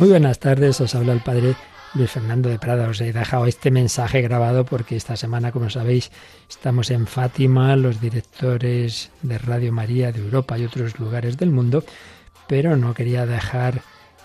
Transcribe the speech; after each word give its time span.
Muy 0.00 0.08
buenas 0.08 0.38
tardes, 0.38 0.80
os 0.80 0.94
habla 0.94 1.12
el 1.12 1.20
padre 1.20 1.54
Luis 1.92 2.10
Fernando 2.10 2.48
de 2.48 2.58
Prada. 2.58 2.88
Os 2.88 3.02
he 3.02 3.12
dejado 3.12 3.44
este 3.44 3.70
mensaje 3.70 4.22
grabado 4.22 4.64
porque 4.64 4.96
esta 4.96 5.14
semana, 5.14 5.52
como 5.52 5.68
sabéis, 5.68 6.10
estamos 6.48 6.90
en 6.90 7.06
Fátima, 7.06 7.76
los 7.76 8.00
directores 8.00 9.10
de 9.20 9.36
Radio 9.36 9.72
María 9.74 10.10
de 10.10 10.20
Europa 10.20 10.56
y 10.56 10.64
otros 10.64 10.98
lugares 10.98 11.36
del 11.36 11.50
mundo, 11.50 11.84
pero 12.48 12.78
no 12.78 12.94
quería 12.94 13.26
dejar 13.26 13.82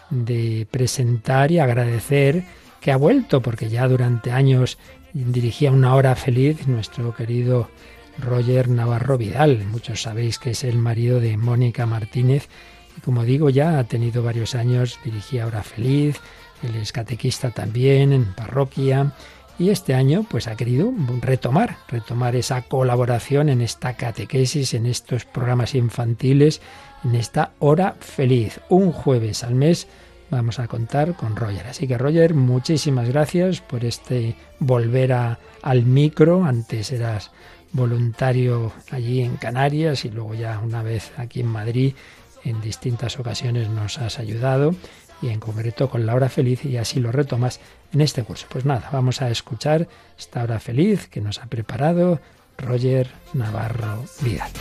de 0.09 0.65
presentar 0.71 1.51
y 1.51 1.59
agradecer 1.59 2.45
que 2.79 2.93
ha 2.93 2.97
vuelto, 2.97 3.41
porque 3.41 3.67
ya 3.67 3.85
durante 3.89 4.31
años 4.31 4.77
dirigía 5.11 5.73
una 5.73 5.93
hora 5.93 6.15
feliz 6.15 6.67
nuestro 6.67 7.13
querido 7.13 7.69
Roger 8.17 8.69
Navarro 8.69 9.17
Vidal. 9.17 9.65
Muchos 9.65 10.03
sabéis 10.03 10.39
que 10.39 10.51
es 10.51 10.63
el 10.63 10.77
marido 10.77 11.19
de 11.19 11.35
Mónica 11.35 11.85
Martínez 11.85 12.47
y 12.97 13.01
como 13.01 13.23
digo 13.23 13.49
ya 13.49 13.79
ha 13.79 13.83
tenido 13.83 14.23
varios 14.23 14.55
años, 14.55 14.99
dirigía 15.03 15.45
Hora 15.45 15.63
Feliz, 15.63 16.19
él 16.63 16.75
es 16.75 16.91
catequista 16.91 17.51
también 17.51 18.13
en 18.13 18.33
parroquia 18.33 19.13
y 19.57 19.69
este 19.69 19.93
año 19.93 20.25
pues 20.29 20.47
ha 20.47 20.55
querido 20.55 20.91
retomar, 21.21 21.77
retomar 21.87 22.35
esa 22.35 22.61
colaboración 22.63 23.49
en 23.49 23.61
esta 23.61 23.95
catequesis, 23.95 24.73
en 24.73 24.85
estos 24.85 25.25
programas 25.25 25.75
infantiles, 25.75 26.61
en 27.03 27.15
esta 27.15 27.51
hora 27.59 27.95
feliz. 27.99 28.59
Un 28.69 28.91
jueves 28.91 29.43
al 29.43 29.55
mes 29.55 29.87
vamos 30.29 30.59
a 30.59 30.67
contar 30.67 31.15
con 31.15 31.35
Roger. 31.35 31.67
Así 31.67 31.87
que 31.87 31.97
Roger, 31.97 32.33
muchísimas 32.33 33.07
gracias 33.07 33.61
por 33.61 33.85
este 33.85 34.35
volver 34.59 35.13
a, 35.13 35.39
al 35.61 35.85
micro. 35.85 36.43
Antes 36.43 36.91
eras 36.91 37.31
voluntario 37.71 38.73
allí 38.91 39.21
en 39.21 39.37
Canarias 39.37 40.05
y 40.05 40.09
luego 40.09 40.33
ya 40.33 40.59
una 40.59 40.81
vez 40.81 41.11
aquí 41.17 41.41
en 41.41 41.47
Madrid 41.47 41.93
en 42.45 42.61
distintas 42.61 43.19
ocasiones 43.19 43.69
nos 43.69 43.97
has 43.97 44.19
ayudado 44.19 44.73
y 45.21 45.29
en 45.29 45.39
concreto 45.39 45.89
con 45.89 46.05
la 46.05 46.13
hora 46.13 46.29
feliz 46.29 46.63
y 46.65 46.77
así 46.77 46.99
lo 46.99 47.11
retomas 47.11 47.59
en 47.93 48.01
este 48.01 48.23
curso. 48.23 48.47
Pues 48.49 48.65
nada, 48.65 48.89
vamos 48.91 49.21
a 49.21 49.29
escuchar 49.29 49.87
esta 50.17 50.43
hora 50.43 50.59
feliz 50.59 51.07
que 51.07 51.21
nos 51.21 51.39
ha 51.39 51.47
preparado 51.47 52.19
Roger 52.57 53.09
Navarro 53.33 54.03
Vidal. 54.21 54.51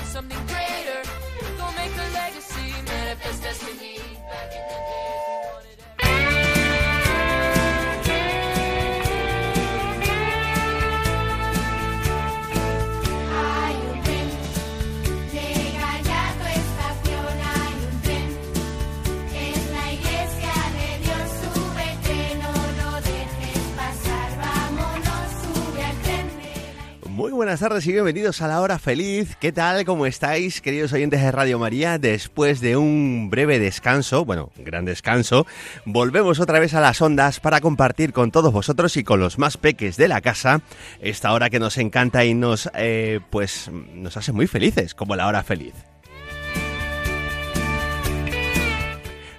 Tardes 27.65 27.87
y 27.87 27.93
bienvenidos 27.93 28.43
a 28.43 28.47
la 28.47 28.61
hora 28.61 28.79
feliz. 28.79 29.37
¿Qué 29.41 29.51
tal? 29.51 29.87
¿Cómo 29.87 30.05
estáis, 30.05 30.61
queridos 30.61 30.93
oyentes 30.93 31.23
de 31.23 31.33
Radio 31.33 31.59
María? 31.59 31.97
Después 31.97 32.61
de 32.61 32.77
un 32.77 33.31
breve 33.31 33.59
descanso, 33.59 34.27
bueno, 34.27 34.51
gran 34.59 34.84
descanso, 34.84 35.47
volvemos 35.87 36.41
otra 36.41 36.59
vez 36.59 36.75
a 36.75 36.83
las 36.83 37.01
ondas 37.01 37.41
para 37.41 37.62
compartir 37.62 38.12
con 38.12 38.31
todos 38.31 38.53
vosotros 38.53 38.98
y 38.98 39.03
con 39.03 39.19
los 39.19 39.39
más 39.39 39.56
peques 39.56 39.97
de 39.97 40.09
la 40.09 40.21
casa 40.21 40.61
esta 41.01 41.33
hora 41.33 41.48
que 41.48 41.59
nos 41.59 41.79
encanta 41.79 42.27
y 42.27 42.34
nos, 42.34 42.69
eh, 42.75 43.21
pues, 43.31 43.71
nos 43.95 44.19
hace 44.19 44.33
muy 44.33 44.47
felices, 44.47 44.95
como 44.95 45.17
la 45.17 45.27
hora 45.27 45.43
feliz. 45.43 45.94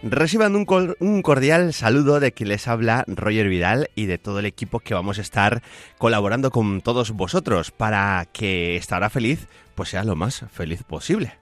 Reciban 0.07 0.55
un, 0.55 1.21
cordial 1.23 1.73
saludo 1.73 2.19
de 2.19 2.31
quien 2.31 2.49
les 2.49 2.67
habla 2.67 3.05
Roger 3.07 3.49
Vidal 3.49 3.89
y 3.95 4.05
de 4.05 4.19
todo 4.19 4.37
el 4.37 4.45
equipo 4.45 4.79
que 4.79 4.93
vamos 4.93 5.17
a 5.17 5.21
estar 5.21 5.63
colaborando 5.97 6.51
con 6.51 6.81
todos 6.81 7.09
vosotros 7.09 7.71
para 7.71 8.27
que 8.31 8.75
esta 8.75 8.97
hora 8.97 9.09
feliz 9.09 9.47
pues 9.73 9.89
sea 9.89 10.03
lo 10.03 10.15
más 10.15 10.45
feliz 10.51 10.83
posible. 10.83 11.33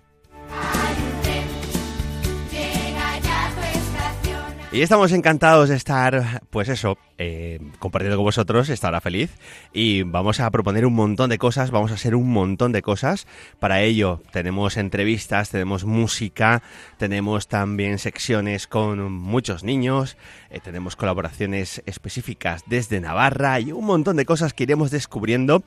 Y 4.73 4.81
estamos 4.81 5.11
encantados 5.11 5.69
de 5.69 5.75
estar, 5.75 6.41
pues 6.50 6.67
eso, 6.67 6.97
eh, 7.19 7.59
compartiendo 7.78 8.17
con 8.17 8.25
vosotros 8.25 8.69
esta 8.69 8.88
hora 8.88 9.01
feliz. 9.01 9.29
Y 9.72 10.01
vamos 10.01 10.39
a 10.39 10.50
proponer 10.50 10.88
un 10.88 10.95
montón 10.95 11.29
de 11.29 11.38
cosas, 11.38 11.69
vamos 11.69 11.91
a 11.91 11.94
hacer 11.94 12.16
un 12.16 12.31
montón 12.31 12.72
de 12.72 12.81
cosas. 12.81 13.28
Para 13.59 13.81
ello 13.81 14.23
tenemos 14.31 14.78
entrevistas, 14.78 15.51
tenemos 15.51 15.85
música, 15.85 16.63
tenemos 16.97 17.47
también 17.47 18.00
secciones 18.00 18.66
con 18.66 19.12
muchos 19.13 19.63
niños, 19.63 20.17
eh, 20.50 20.59
tenemos 20.59 20.95
colaboraciones 20.95 21.83
específicas 21.85 22.63
desde 22.66 23.00
Navarra 23.00 23.59
y 23.59 23.72
un 23.72 23.85
montón 23.85 24.17
de 24.17 24.25
cosas 24.25 24.56
que 24.56 24.63
iremos 24.63 24.89
descubriendo 24.89 25.63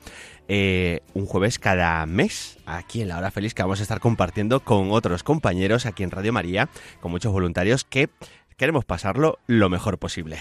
eh, 0.49 1.01
un 1.13 1.25
jueves 1.25 1.59
cada 1.59 2.05
mes 2.05 2.57
aquí 2.65 3.01
en 3.01 3.07
la 3.07 3.17
hora 3.17 3.31
feliz 3.31 3.53
que 3.53 3.63
vamos 3.63 3.79
a 3.79 3.83
estar 3.83 3.99
compartiendo 3.99 4.59
con 4.61 4.91
otros 4.91 5.23
compañeros 5.23 5.85
aquí 5.85 6.03
en 6.03 6.11
Radio 6.11 6.33
María, 6.33 6.69
con 7.01 7.11
muchos 7.11 7.31
voluntarios 7.31 7.83
que 7.85 8.09
queremos 8.57 8.85
pasarlo 8.85 9.39
lo 9.47 9.69
mejor 9.69 9.99
posible. 9.99 10.39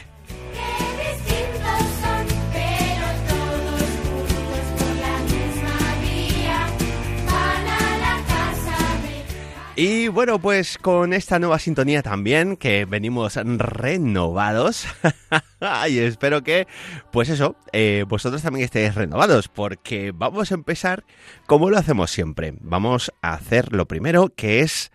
Y 9.78 10.08
bueno, 10.08 10.38
pues 10.38 10.78
con 10.78 11.12
esta 11.12 11.38
nueva 11.38 11.58
sintonía 11.58 12.02
también, 12.02 12.56
que 12.56 12.86
venimos 12.86 13.36
renovados. 13.36 14.86
y 15.90 15.98
espero 15.98 16.42
que, 16.42 16.66
pues 17.12 17.28
eso, 17.28 17.56
eh, 17.74 18.06
vosotros 18.08 18.40
también 18.40 18.64
estéis 18.64 18.94
renovados, 18.94 19.48
porque 19.48 20.12
vamos 20.14 20.50
a 20.50 20.54
empezar 20.54 21.04
como 21.44 21.68
lo 21.68 21.76
hacemos 21.76 22.10
siempre. 22.10 22.54
Vamos 22.62 23.12
a 23.20 23.34
hacer 23.34 23.74
lo 23.74 23.86
primero, 23.86 24.30
que 24.34 24.60
es 24.60 24.92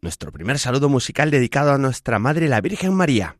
nuestro 0.00 0.32
primer 0.32 0.58
saludo 0.58 0.88
musical 0.88 1.30
dedicado 1.30 1.72
a 1.72 1.78
nuestra 1.78 2.18
Madre 2.18 2.48
la 2.48 2.60
Virgen 2.60 2.94
María. 2.94 3.37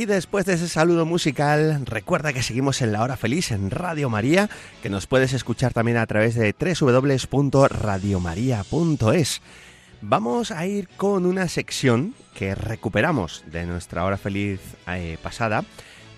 Y 0.00 0.06
después 0.06 0.46
de 0.46 0.54
ese 0.54 0.66
saludo 0.66 1.04
musical, 1.04 1.84
recuerda 1.84 2.32
que 2.32 2.42
seguimos 2.42 2.80
en 2.80 2.90
la 2.90 3.02
hora 3.02 3.18
feliz 3.18 3.50
en 3.50 3.70
Radio 3.70 4.08
María, 4.08 4.48
que 4.82 4.88
nos 4.88 5.06
puedes 5.06 5.34
escuchar 5.34 5.74
también 5.74 5.98
a 5.98 6.06
través 6.06 6.34
de 6.36 6.54
www.radiomaria.es. 6.58 9.42
Vamos 10.00 10.52
a 10.52 10.66
ir 10.66 10.88
con 10.96 11.26
una 11.26 11.48
sección 11.48 12.14
que 12.32 12.54
recuperamos 12.54 13.44
de 13.52 13.66
nuestra 13.66 14.06
hora 14.06 14.16
feliz 14.16 14.58
eh, 14.88 15.18
pasada 15.22 15.66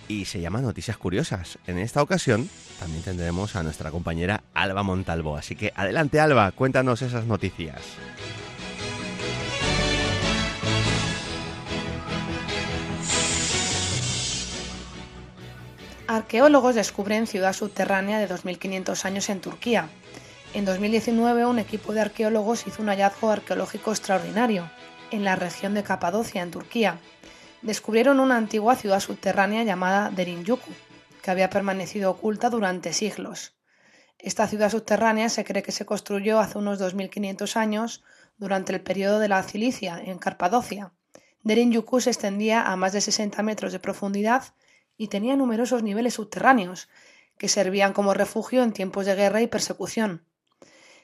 y 0.07 0.27
se 0.27 0.41
llama 0.41 0.61
Noticias 0.61 0.97
Curiosas. 0.97 1.59
En 1.67 1.79
esta 1.79 2.03
ocasión 2.03 2.49
también 2.79 3.03
tendremos 3.03 3.57
a 3.57 3.65
nuestra 3.65 3.91
compañera 3.91 4.45
Alba 4.55 4.85
Montalvo. 4.85 5.37
Así 5.37 5.57
que 5.57 5.73
adelante 5.75 6.21
Alba, 6.21 6.53
cuéntanos 6.53 7.03
esas 7.03 7.27
noticias. 7.27 7.81
Arqueólogos 16.33 16.75
descubren 16.75 17.27
ciudad 17.27 17.53
subterránea 17.53 18.19
de 18.19 18.27
2.500 18.27 19.05
años 19.05 19.29
en 19.29 19.43
Turquía. 19.43 19.91
En 20.55 20.65
2019, 20.65 21.45
un 21.45 21.59
equipo 21.59 21.93
de 21.93 22.01
arqueólogos 22.01 22.67
hizo 22.67 22.81
un 22.81 22.89
hallazgo 22.89 23.31
arqueológico 23.31 23.91
extraordinario 23.91 24.71
en 25.11 25.25
la 25.25 25.37
región 25.37 25.75
de 25.75 25.83
Capadocia, 25.83 26.41
en 26.41 26.51
Turquía. 26.51 26.99
Descubrieron 27.61 28.19
una 28.19 28.39
antigua 28.39 28.77
ciudad 28.77 29.01
subterránea 29.01 29.63
llamada 29.63 30.09
Derinjuku, 30.09 30.73
que 31.23 31.31
había 31.31 31.51
permanecido 31.51 32.11
oculta 32.11 32.49
durante 32.49 32.95
siglos. 32.95 33.55
Esta 34.19 34.49
ciudad 34.49 34.71
subterránea 34.71 35.29
se 35.29 35.45
cree 35.45 35.63
que 35.63 35.71
se 35.71 35.85
construyó 35.85 36.41
hace 36.41 36.57
unos 36.57 36.81
2.500 36.81 37.57
años 37.57 38.05
durante 38.39 38.73
el 38.73 38.81
periodo 38.81 39.19
de 39.19 39.29
la 39.29 39.43
Cilicia, 39.43 40.01
en 40.03 40.17
Capadocia. 40.17 40.95
Derinjuku 41.43 42.01
se 42.01 42.09
extendía 42.09 42.63
a 42.63 42.75
más 42.77 42.95
de 42.95 43.03
60 43.03 43.43
metros 43.43 43.73
de 43.73 43.81
profundidad 43.81 44.45
y 44.97 45.09
tenía 45.09 45.37
numerosos 45.37 45.83
niveles 45.83 46.15
subterráneos, 46.15 46.89
que 47.39 47.49
servían 47.49 47.93
como 47.93 48.15
refugio 48.15 48.63
en 48.63 48.73
tiempos 48.73 49.07
de 49.07 49.15
guerra 49.15 49.43
y 49.43 49.47
persecución. 49.47 50.25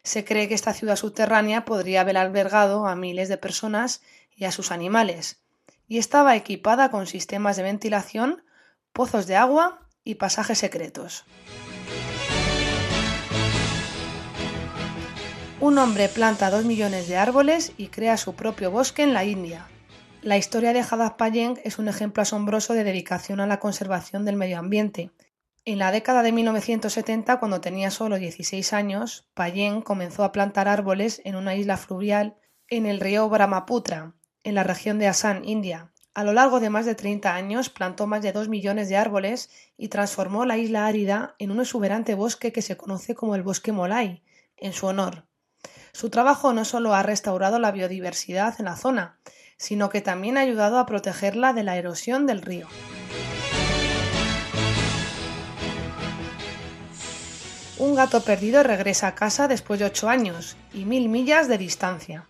Se 0.03 0.25
cree 0.25 0.49
que 0.49 0.55
esta 0.55 0.73
ciudad 0.73 0.97
subterránea 0.97 1.65
podría 1.65 2.03
haber 2.03 2.17
albergado 2.17 2.87
a 2.87 2.95
miles 2.95 3.29
de 3.29 3.39
personas 3.39 4.03
y 4.35 4.45
a 4.45 4.53
sus 4.53 4.71
animales, 4.71 5.43
y 5.89 5.99
estaba 5.99 6.37
equipada 6.37 6.91
con 6.91 7.07
sistemas 7.07 7.57
de 7.57 7.65
ventilación, 7.65 8.43
pozos 8.93 9.27
de 9.27 9.37
agua 9.37 9.89
y 10.05 10.15
pasajes 10.17 10.59
secretos. 10.59 11.25
Un 15.61 15.77
hombre 15.79 16.09
planta 16.09 16.51
dos 16.51 16.65
millones 16.65 17.09
de 17.09 17.17
árboles 17.17 17.73
y 17.77 17.89
crea 17.89 18.17
su 18.17 18.35
propio 18.35 18.71
bosque 18.71 19.03
en 19.03 19.13
la 19.13 19.25
India. 19.25 19.67
La 20.23 20.37
historia 20.37 20.73
de 20.73 20.81
Hadad 20.81 21.17
Payeng 21.17 21.61
es 21.63 21.79
un 21.79 21.87
ejemplo 21.87 22.23
asombroso 22.23 22.75
de 22.75 22.83
dedicación 22.83 23.39
a 23.39 23.47
la 23.47 23.61
conservación 23.61 24.25
del 24.25 24.35
medio 24.35 24.59
ambiente. 24.59 25.13
En 25.65 25.79
la 25.79 25.93
década 25.93 26.25
de 26.25 26.33
1970, 26.33 27.39
cuando 27.39 27.61
tenía 27.61 27.93
solo 27.93 28.19
16 28.19 28.73
años, 28.73 29.29
Payeng 29.35 29.81
comenzó 29.81 30.25
a 30.25 30.33
plantar 30.33 30.67
árboles 30.67 31.23
en 31.25 31.37
una 31.37 31.55
isla 31.55 31.77
fluvial 31.77 32.37
en 32.69 32.87
el 32.87 32.99
río 32.99 33.29
Brahmaputra, 33.29 34.15
en 34.43 34.57
la 34.57 34.65
región 34.65 34.99
de 34.99 35.07
Assam, 35.07 35.43
India. 35.45 35.93
A 36.15 36.25
lo 36.25 36.33
largo 36.33 36.59
de 36.59 36.69
más 36.69 36.85
de 36.85 36.97
30 36.97 37.33
años 37.33 37.71
plantó 37.71 38.09
más 38.09 38.21
de 38.21 38.33
2 38.33 38.49
millones 38.49 38.89
de 38.89 38.97
árboles 38.97 39.51
y 39.77 39.87
transformó 39.87 40.45
la 40.45 40.59
isla 40.59 40.89
árida 40.89 41.37
en 41.39 41.53
un 41.53 41.61
exuberante 41.61 42.17
bosque 42.17 42.51
que 42.51 42.63
se 42.63 42.77
conoce 42.77 43.15
como 43.15 43.37
el 43.37 43.45
bosque 43.45 43.71
Molay, 43.71 44.25
en 44.57 44.73
su 44.73 44.87
honor. 44.87 45.29
Su 45.93 46.11
trabajo 46.11 46.53
no 46.53 46.65
solo 46.65 46.93
ha 46.95 47.05
restaurado 47.05 47.61
la 47.61 47.71
biodiversidad 47.71 48.57
en 48.59 48.65
la 48.65 48.77
zona, 48.77 49.21
sino 49.59 49.91
que 49.91 50.01
también 50.01 50.39
ha 50.39 50.41
ayudado 50.41 50.79
a 50.79 50.87
protegerla 50.87 51.53
de 51.53 51.65
la 51.65 51.77
erosión 51.77 52.27
del 52.27 52.43
río. 52.43 52.69
Un 57.79 57.95
gato 57.95 58.23
perdido 58.23 58.63
regresa 58.63 59.09
a 59.09 59.15
casa 59.15 59.47
después 59.47 59.79
de 59.79 59.87
ocho 59.87 60.09
años 60.09 60.57
y 60.73 60.85
mil 60.85 61.09
millas 61.09 61.47
de 61.47 61.59
distancia. 61.59 62.27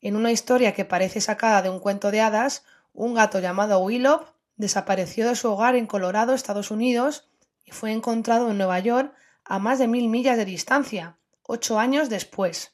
En 0.00 0.14
una 0.14 0.30
historia 0.30 0.74
que 0.74 0.84
parece 0.84 1.20
sacada 1.20 1.62
de 1.62 1.70
un 1.70 1.80
cuento 1.80 2.10
de 2.12 2.20
hadas, 2.20 2.64
un 2.94 3.14
gato 3.14 3.40
llamado 3.40 3.80
Willow 3.80 4.26
desapareció 4.56 5.28
de 5.28 5.34
su 5.34 5.50
hogar 5.50 5.74
en 5.74 5.86
Colorado, 5.86 6.34
Estados 6.34 6.70
Unidos, 6.70 7.28
y 7.64 7.72
fue 7.72 7.92
encontrado 7.92 8.50
en 8.50 8.58
Nueva 8.58 8.78
York 8.78 9.12
a 9.44 9.58
más 9.58 9.78
de 9.78 9.88
mil 9.88 10.08
millas 10.08 10.36
de 10.36 10.44
distancia, 10.44 11.16
ocho 11.42 11.78
años 11.78 12.08
después. 12.08 12.72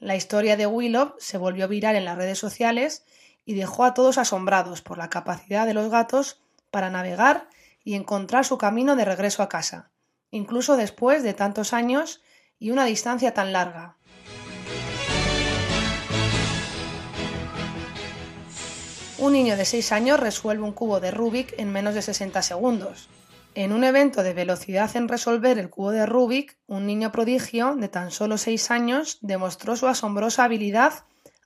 La 0.00 0.16
historia 0.16 0.56
de 0.56 0.66
Willow 0.66 1.14
se 1.18 1.38
volvió 1.38 1.68
viral 1.68 1.96
en 1.96 2.04
las 2.04 2.16
redes 2.16 2.38
sociales 2.38 3.04
y 3.44 3.54
dejó 3.54 3.84
a 3.84 3.94
todos 3.94 4.18
asombrados 4.18 4.82
por 4.82 4.98
la 4.98 5.10
capacidad 5.10 5.66
de 5.66 5.74
los 5.74 5.90
gatos 5.90 6.40
para 6.70 6.90
navegar 6.90 7.48
y 7.84 7.94
encontrar 7.94 8.44
su 8.44 8.58
camino 8.58 8.96
de 8.96 9.04
regreso 9.04 9.42
a 9.42 9.48
casa, 9.48 9.90
incluso 10.30 10.76
después 10.76 11.22
de 11.22 11.34
tantos 11.34 11.72
años 11.72 12.22
y 12.58 12.70
una 12.70 12.84
distancia 12.84 13.34
tan 13.34 13.52
larga. 13.52 13.96
Un 19.18 19.32
niño 19.32 19.56
de 19.56 19.64
6 19.64 19.92
años 19.92 20.20
resuelve 20.20 20.64
un 20.64 20.72
cubo 20.72 21.00
de 21.00 21.10
Rubik 21.10 21.54
en 21.58 21.72
menos 21.72 21.94
de 21.94 22.02
60 22.02 22.42
segundos. 22.42 23.08
En 23.54 23.72
un 23.72 23.84
evento 23.84 24.24
de 24.24 24.34
velocidad 24.34 24.94
en 24.96 25.08
resolver 25.08 25.58
el 25.58 25.70
cubo 25.70 25.92
de 25.92 26.06
Rubik, 26.06 26.58
un 26.66 26.86
niño 26.86 27.12
prodigio 27.12 27.76
de 27.76 27.88
tan 27.88 28.10
solo 28.10 28.36
seis 28.36 28.72
años 28.72 29.18
demostró 29.20 29.76
su 29.76 29.86
asombrosa 29.86 30.42
habilidad 30.44 31.04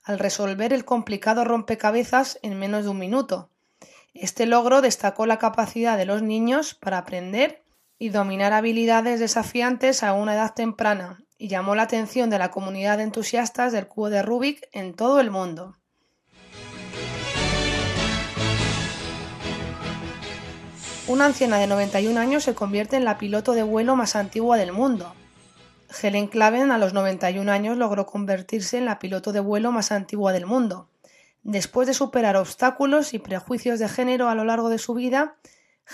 al 0.09 0.17
resolver 0.17 0.73
el 0.73 0.85
complicado 0.85 1.43
rompecabezas 1.43 2.39
en 2.41 2.57
menos 2.57 2.83
de 2.83 2.89
un 2.89 2.97
minuto. 2.97 3.51
Este 4.15 4.47
logro 4.47 4.81
destacó 4.81 5.27
la 5.27 5.37
capacidad 5.37 5.99
de 5.99 6.05
los 6.05 6.23
niños 6.23 6.73
para 6.73 6.97
aprender 6.97 7.63
y 7.99 8.09
dominar 8.09 8.51
habilidades 8.53 9.19
desafiantes 9.19 10.01
a 10.01 10.13
una 10.13 10.33
edad 10.33 10.55
temprana 10.55 11.23
y 11.37 11.47
llamó 11.47 11.75
la 11.75 11.83
atención 11.83 12.31
de 12.31 12.39
la 12.39 12.49
comunidad 12.49 12.97
de 12.97 13.03
entusiastas 13.03 13.71
del 13.71 13.85
cubo 13.85 14.09
de 14.09 14.23
Rubik 14.23 14.67
en 14.71 14.95
todo 14.95 15.19
el 15.19 15.29
mundo. 15.29 15.77
Una 21.05 21.25
anciana 21.25 21.59
de 21.59 21.67
91 21.67 22.19
años 22.19 22.43
se 22.43 22.55
convierte 22.55 22.97
en 22.97 23.05
la 23.05 23.19
piloto 23.19 23.51
de 23.51 23.61
vuelo 23.61 23.95
más 23.95 24.15
antigua 24.15 24.57
del 24.57 24.71
mundo. 24.71 25.13
Helen 25.89 26.27
Claven 26.27 26.71
a 26.71 26.77
los 26.77 26.93
91 26.93 27.51
años 27.51 27.77
logró 27.77 28.05
convertirse 28.05 28.77
en 28.77 28.85
la 28.85 28.99
piloto 28.99 29.31
de 29.33 29.39
vuelo 29.39 29.71
más 29.71 29.91
antigua 29.91 30.33
del 30.33 30.45
mundo. 30.45 30.89
Después 31.43 31.87
de 31.87 31.93
superar 31.93 32.35
obstáculos 32.35 33.13
y 33.13 33.19
prejuicios 33.19 33.79
de 33.79 33.89
género 33.89 34.29
a 34.29 34.35
lo 34.35 34.43
largo 34.43 34.69
de 34.69 34.77
su 34.77 34.93
vida, 34.93 35.37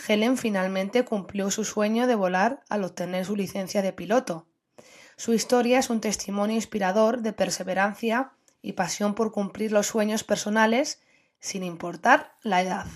Helen 0.07 0.37
finalmente 0.37 1.05
cumplió 1.05 1.49
su 1.51 1.63
sueño 1.63 2.07
de 2.07 2.15
volar 2.15 2.63
al 2.69 2.83
obtener 2.83 3.25
su 3.25 3.35
licencia 3.35 3.81
de 3.81 3.93
piloto. 3.93 4.47
Su 5.15 5.33
historia 5.33 5.79
es 5.79 5.89
un 5.89 6.01
testimonio 6.01 6.55
inspirador 6.55 7.21
de 7.21 7.31
perseverancia 7.31 8.31
y 8.61 8.73
pasión 8.73 9.15
por 9.15 9.31
cumplir 9.31 9.71
los 9.71 9.87
sueños 9.87 10.23
personales 10.23 11.01
sin 11.39 11.63
importar 11.63 12.35
la 12.41 12.61
edad. 12.61 12.87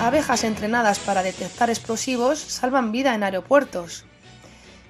Abejas 0.00 0.44
entrenadas 0.44 0.98
para 0.98 1.22
detectar 1.22 1.68
explosivos 1.68 2.38
salvan 2.38 2.90
vida 2.90 3.14
en 3.14 3.22
aeropuertos. 3.22 4.06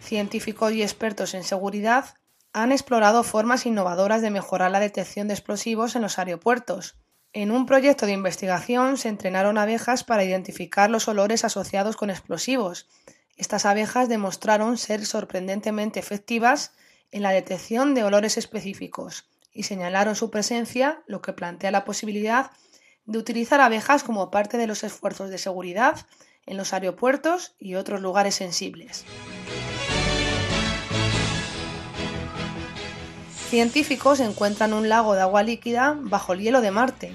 Científicos 0.00 0.72
y 0.72 0.84
expertos 0.84 1.34
en 1.34 1.42
seguridad 1.42 2.14
han 2.52 2.70
explorado 2.70 3.24
formas 3.24 3.66
innovadoras 3.66 4.22
de 4.22 4.30
mejorar 4.30 4.70
la 4.70 4.78
detección 4.78 5.26
de 5.26 5.34
explosivos 5.34 5.96
en 5.96 6.02
los 6.02 6.20
aeropuertos. 6.20 6.94
En 7.32 7.50
un 7.50 7.66
proyecto 7.66 8.06
de 8.06 8.12
investigación 8.12 8.98
se 8.98 9.08
entrenaron 9.08 9.58
abejas 9.58 10.04
para 10.04 10.22
identificar 10.22 10.88
los 10.90 11.08
olores 11.08 11.44
asociados 11.44 11.96
con 11.96 12.08
explosivos. 12.08 12.86
Estas 13.36 13.66
abejas 13.66 14.08
demostraron 14.08 14.78
ser 14.78 15.04
sorprendentemente 15.04 15.98
efectivas 15.98 16.70
en 17.10 17.24
la 17.24 17.32
detección 17.32 17.94
de 17.96 18.04
olores 18.04 18.38
específicos 18.38 19.28
y 19.52 19.64
señalaron 19.64 20.14
su 20.14 20.30
presencia, 20.30 21.02
lo 21.08 21.20
que 21.20 21.32
plantea 21.32 21.72
la 21.72 21.84
posibilidad 21.84 22.52
de 23.10 23.18
utilizar 23.18 23.60
abejas 23.60 24.04
como 24.04 24.30
parte 24.30 24.56
de 24.56 24.68
los 24.68 24.84
esfuerzos 24.84 25.30
de 25.30 25.38
seguridad 25.38 26.06
en 26.46 26.56
los 26.56 26.72
aeropuertos 26.72 27.56
y 27.58 27.74
otros 27.74 28.00
lugares 28.00 28.36
sensibles. 28.36 29.04
Científicos 33.48 34.20
encuentran 34.20 34.72
un 34.72 34.88
lago 34.88 35.14
de 35.14 35.22
agua 35.22 35.42
líquida 35.42 35.98
bajo 36.00 36.34
el 36.34 36.40
hielo 36.40 36.60
de 36.60 36.70
Marte. 36.70 37.12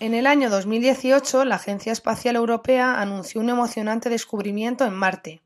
En 0.00 0.12
el 0.12 0.26
año 0.26 0.50
2018, 0.50 1.44
la 1.44 1.54
Agencia 1.54 1.92
Espacial 1.92 2.34
Europea 2.34 3.00
anunció 3.00 3.40
un 3.40 3.48
emocionante 3.48 4.10
descubrimiento 4.10 4.84
en 4.84 4.94
Marte, 4.94 5.40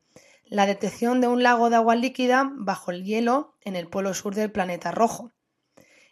la 0.45 0.65
detección 0.65 1.21
de 1.21 1.27
un 1.27 1.43
lago 1.43 1.69
de 1.69 1.75
agua 1.75 1.95
líquida 1.95 2.51
bajo 2.55 2.89
el 2.89 3.03
hielo 3.03 3.53
en 3.61 3.75
el 3.75 3.87
polo 3.87 4.15
sur 4.15 4.33
del 4.33 4.51
planeta 4.51 4.91
rojo. 4.91 5.31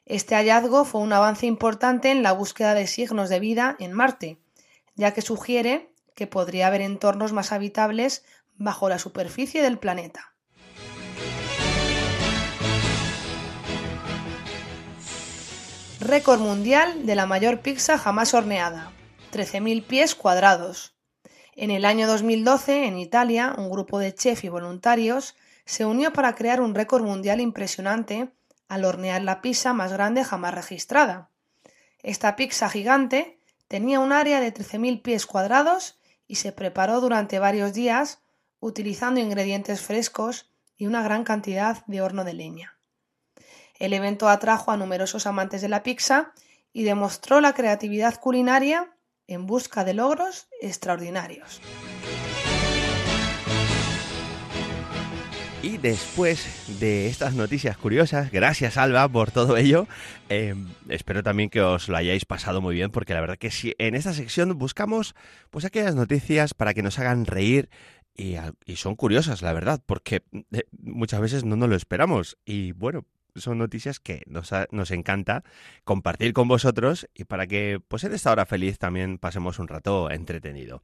Este 0.09 0.33
hallazgo 0.33 0.85
fue 0.85 1.01
un 1.01 1.13
avance 1.13 1.45
importante 1.45 2.09
en 2.09 2.23
la 2.23 2.31
búsqueda 2.31 2.73
de 2.73 2.87
signos 2.87 3.29
de 3.29 3.39
vida 3.39 3.75
en 3.77 3.93
Marte, 3.93 4.39
ya 4.95 5.13
que 5.13 5.21
sugiere 5.21 5.93
que 6.15 6.25
podría 6.25 6.65
haber 6.65 6.81
entornos 6.81 7.31
más 7.31 7.51
habitables 7.51 8.25
bajo 8.57 8.89
la 8.89 8.97
superficie 8.97 9.61
del 9.61 9.77
planeta. 9.77 10.33
Récord 15.99 16.39
mundial 16.39 17.05
de 17.05 17.13
la 17.13 17.27
mayor 17.27 17.59
pizza 17.59 17.99
jamás 17.99 18.33
horneada, 18.33 18.91
13.000 19.31 19.85
pies 19.85 20.15
cuadrados. 20.15 20.95
En 21.55 21.69
el 21.69 21.85
año 21.85 22.07
2012, 22.07 22.87
en 22.87 22.97
Italia, 22.97 23.53
un 23.55 23.69
grupo 23.69 23.99
de 23.99 24.15
chefs 24.15 24.43
y 24.43 24.49
voluntarios 24.49 25.35
se 25.65 25.85
unió 25.85 26.11
para 26.13 26.33
crear 26.33 26.61
un 26.61 26.73
récord 26.73 27.03
mundial 27.03 27.41
impresionante 27.41 28.33
al 28.69 28.85
hornear 28.85 29.21
la 29.23 29.41
pizza 29.41 29.73
más 29.73 29.91
grande 29.91 30.23
jamás 30.23 30.53
registrada. 30.53 31.29
Esta 32.01 32.37
pizza 32.37 32.69
gigante 32.69 33.39
tenía 33.67 33.99
un 33.99 34.13
área 34.13 34.39
de 34.39 34.53
13.000 34.53 35.01
pies 35.01 35.25
cuadrados 35.25 35.99
y 36.27 36.35
se 36.35 36.53
preparó 36.53 37.01
durante 37.01 37.39
varios 37.39 37.73
días 37.73 38.21
utilizando 38.61 39.19
ingredientes 39.19 39.81
frescos 39.81 40.49
y 40.77 40.85
una 40.85 41.03
gran 41.03 41.23
cantidad 41.23 41.85
de 41.87 42.01
horno 42.01 42.23
de 42.23 42.33
leña. 42.33 42.77
El 43.79 43.93
evento 43.93 44.29
atrajo 44.29 44.71
a 44.71 44.77
numerosos 44.77 45.25
amantes 45.25 45.61
de 45.61 45.69
la 45.69 45.83
pizza 45.83 46.33
y 46.71 46.83
demostró 46.83 47.41
la 47.41 47.53
creatividad 47.53 48.19
culinaria 48.19 48.95
en 49.27 49.45
busca 49.45 49.83
de 49.83 49.93
logros 49.93 50.47
extraordinarios. 50.61 51.61
Y 55.61 55.77
después 55.77 56.79
de 56.79 57.07
estas 57.07 57.35
noticias 57.35 57.77
curiosas, 57.77 58.31
gracias 58.31 58.77
Alba 58.77 59.09
por 59.09 59.31
todo 59.31 59.57
ello, 59.57 59.87
eh, 60.29 60.55
espero 60.87 61.21
también 61.21 61.49
que 61.49 61.61
os 61.61 61.89
lo 61.89 61.97
hayáis 61.97 62.23
pasado 62.23 62.61
muy 62.61 62.75
bien, 62.75 62.91
porque 62.91 63.13
la 63.13 63.19
verdad 63.19 63.37
que 63.37 63.51
si 63.51 63.75
en 63.77 63.93
esta 63.93 64.13
sección 64.13 64.57
buscamos 64.57 65.15
pues 65.49 65.65
aquellas 65.65 65.95
noticias 65.95 66.53
para 66.53 66.73
que 66.73 66.81
nos 66.81 66.97
hagan 66.97 67.25
reír 67.25 67.69
y, 68.15 68.37
son 68.77 68.95
curiosas, 68.95 69.41
la 69.41 69.51
verdad, 69.51 69.81
porque 69.85 70.23
eh, 70.51 70.63
muchas 70.71 71.19
veces 71.19 71.43
no 71.43 71.57
nos 71.57 71.67
lo 71.67 71.75
esperamos 71.75 72.37
y 72.45 72.71
bueno, 72.71 73.05
son 73.35 73.57
noticias 73.57 73.99
que 73.99 74.23
nos, 74.27 74.51
nos, 74.71 74.91
encanta 74.91 75.43
compartir 75.83 76.31
con 76.31 76.47
vosotros 76.47 77.09
y 77.13 77.25
para 77.25 77.47
que 77.47 77.81
pues 77.85 78.05
en 78.05 78.13
esta 78.13 78.31
hora 78.31 78.45
feliz 78.45 78.77
también 78.77 79.17
pasemos 79.17 79.59
un 79.59 79.67
rato 79.67 80.09
entretenido. 80.09 80.81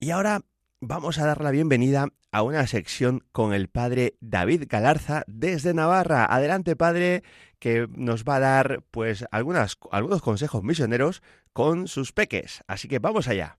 Y 0.00 0.10
ahora 0.10 0.42
vamos 0.84 1.20
a 1.20 1.26
dar 1.26 1.40
la 1.42 1.52
bienvenida 1.52 2.08
a 2.32 2.42
una 2.42 2.66
sección 2.66 3.22
con 3.30 3.54
el 3.54 3.68
padre 3.68 4.14
David 4.20 4.64
Galarza 4.68 5.22
desde 5.28 5.74
Navarra. 5.74 6.26
Adelante, 6.26 6.74
padre, 6.74 7.22
que 7.60 7.86
nos 7.94 8.24
va 8.24 8.36
a 8.36 8.40
dar 8.40 8.82
pues 8.90 9.24
algunos 9.30 10.22
consejos 10.22 10.64
misioneros 10.64 11.22
con 11.52 11.86
sus 11.86 12.12
peques. 12.12 12.64
Así 12.66 12.88
que 12.88 12.98
vamos 12.98 13.28
allá. 13.28 13.58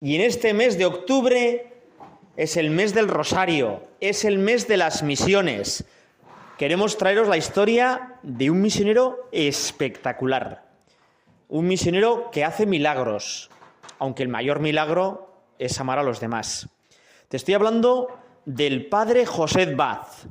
Y 0.00 0.16
en 0.16 0.22
este 0.22 0.54
mes 0.54 0.78
de 0.78 0.86
octubre 0.86 1.74
es 2.38 2.56
el 2.56 2.70
mes 2.70 2.94
del 2.94 3.08
rosario, 3.08 3.82
es 4.00 4.24
el 4.24 4.38
mes 4.38 4.66
de 4.66 4.78
las 4.78 5.02
misiones. 5.02 5.84
Queremos 6.56 6.96
traeros 6.96 7.28
la 7.28 7.36
historia 7.36 8.14
de 8.22 8.50
un 8.50 8.62
misionero 8.62 9.28
espectacular. 9.30 10.64
Un 11.48 11.68
misionero 11.68 12.30
que 12.30 12.44
hace 12.44 12.64
milagros, 12.64 13.50
aunque 13.98 14.22
el 14.22 14.30
mayor 14.30 14.60
milagro 14.60 15.29
es 15.60 15.78
amar 15.78 15.98
a 15.98 16.02
los 16.02 16.18
demás. 16.18 16.68
Te 17.28 17.36
estoy 17.36 17.54
hablando 17.54 18.08
del 18.46 18.86
padre 18.86 19.26
José 19.26 19.74
Baz. 19.74 20.26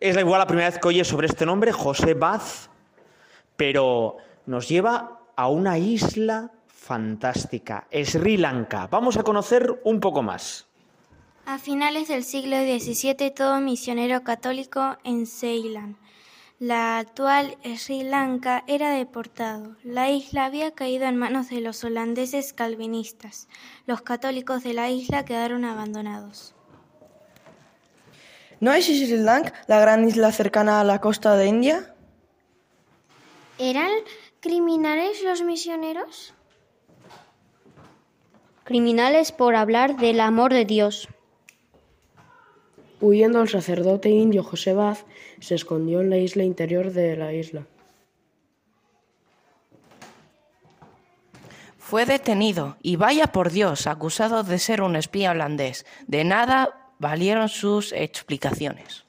Es 0.00 0.16
igual 0.16 0.40
la 0.40 0.46
primera 0.46 0.68
vez 0.68 0.80
que 0.80 0.88
oyes 0.88 1.06
sobre 1.06 1.28
este 1.28 1.46
nombre, 1.46 1.72
José 1.72 2.14
Baz, 2.14 2.68
pero 3.56 4.16
nos 4.46 4.68
lleva 4.68 5.20
a 5.36 5.48
una 5.48 5.78
isla 5.78 6.50
fantástica, 6.66 7.86
Sri 8.04 8.36
Lanka. 8.36 8.88
Vamos 8.88 9.16
a 9.16 9.22
conocer 9.22 9.80
un 9.84 10.00
poco 10.00 10.22
más. 10.22 10.66
A 11.46 11.58
finales 11.58 12.08
del 12.08 12.24
siglo 12.24 12.56
XVII, 12.56 13.30
todo 13.30 13.60
misionero 13.60 14.24
católico 14.24 14.98
en 15.04 15.26
Ceilán 15.26 15.96
la 16.62 16.98
actual 16.98 17.58
Sri 17.76 18.04
Lanka 18.04 18.62
era 18.68 18.90
deportado. 18.90 19.74
La 19.82 20.12
isla 20.12 20.44
había 20.44 20.70
caído 20.70 21.06
en 21.06 21.16
manos 21.16 21.48
de 21.48 21.60
los 21.60 21.82
holandeses 21.82 22.52
calvinistas. 22.52 23.48
Los 23.84 24.02
católicos 24.02 24.62
de 24.62 24.72
la 24.72 24.88
isla 24.88 25.24
quedaron 25.24 25.64
abandonados. 25.64 26.54
¿No 28.60 28.72
es 28.72 28.84
Sri 28.84 29.08
Lanka 29.16 29.52
la 29.66 29.80
gran 29.80 30.06
isla 30.06 30.30
cercana 30.30 30.80
a 30.80 30.84
la 30.84 31.00
costa 31.00 31.34
de 31.34 31.48
India? 31.48 31.96
¿Eran 33.58 33.90
criminales 34.38 35.20
los 35.24 35.42
misioneros? 35.42 36.32
Criminales 38.62 39.32
por 39.32 39.56
hablar 39.56 39.96
del 39.96 40.20
amor 40.20 40.52
de 40.54 40.64
Dios. 40.64 41.08
Huyendo 43.02 43.42
el 43.42 43.48
sacerdote 43.48 44.10
indio 44.10 44.44
José 44.44 44.74
Baz, 44.74 45.04
se 45.40 45.56
escondió 45.56 46.02
en 46.02 46.08
la 46.08 46.18
isla 46.18 46.44
interior 46.44 46.92
de 46.92 47.16
la 47.16 47.32
isla. 47.32 47.66
Fue 51.78 52.06
detenido 52.06 52.76
y 52.80 52.94
vaya 52.94 53.26
por 53.26 53.50
Dios, 53.50 53.88
acusado 53.88 54.44
de 54.44 54.56
ser 54.60 54.82
un 54.82 54.94
espía 54.94 55.32
holandés. 55.32 55.84
De 56.06 56.22
nada 56.22 56.92
valieron 57.00 57.48
sus 57.48 57.92
explicaciones. 57.92 59.04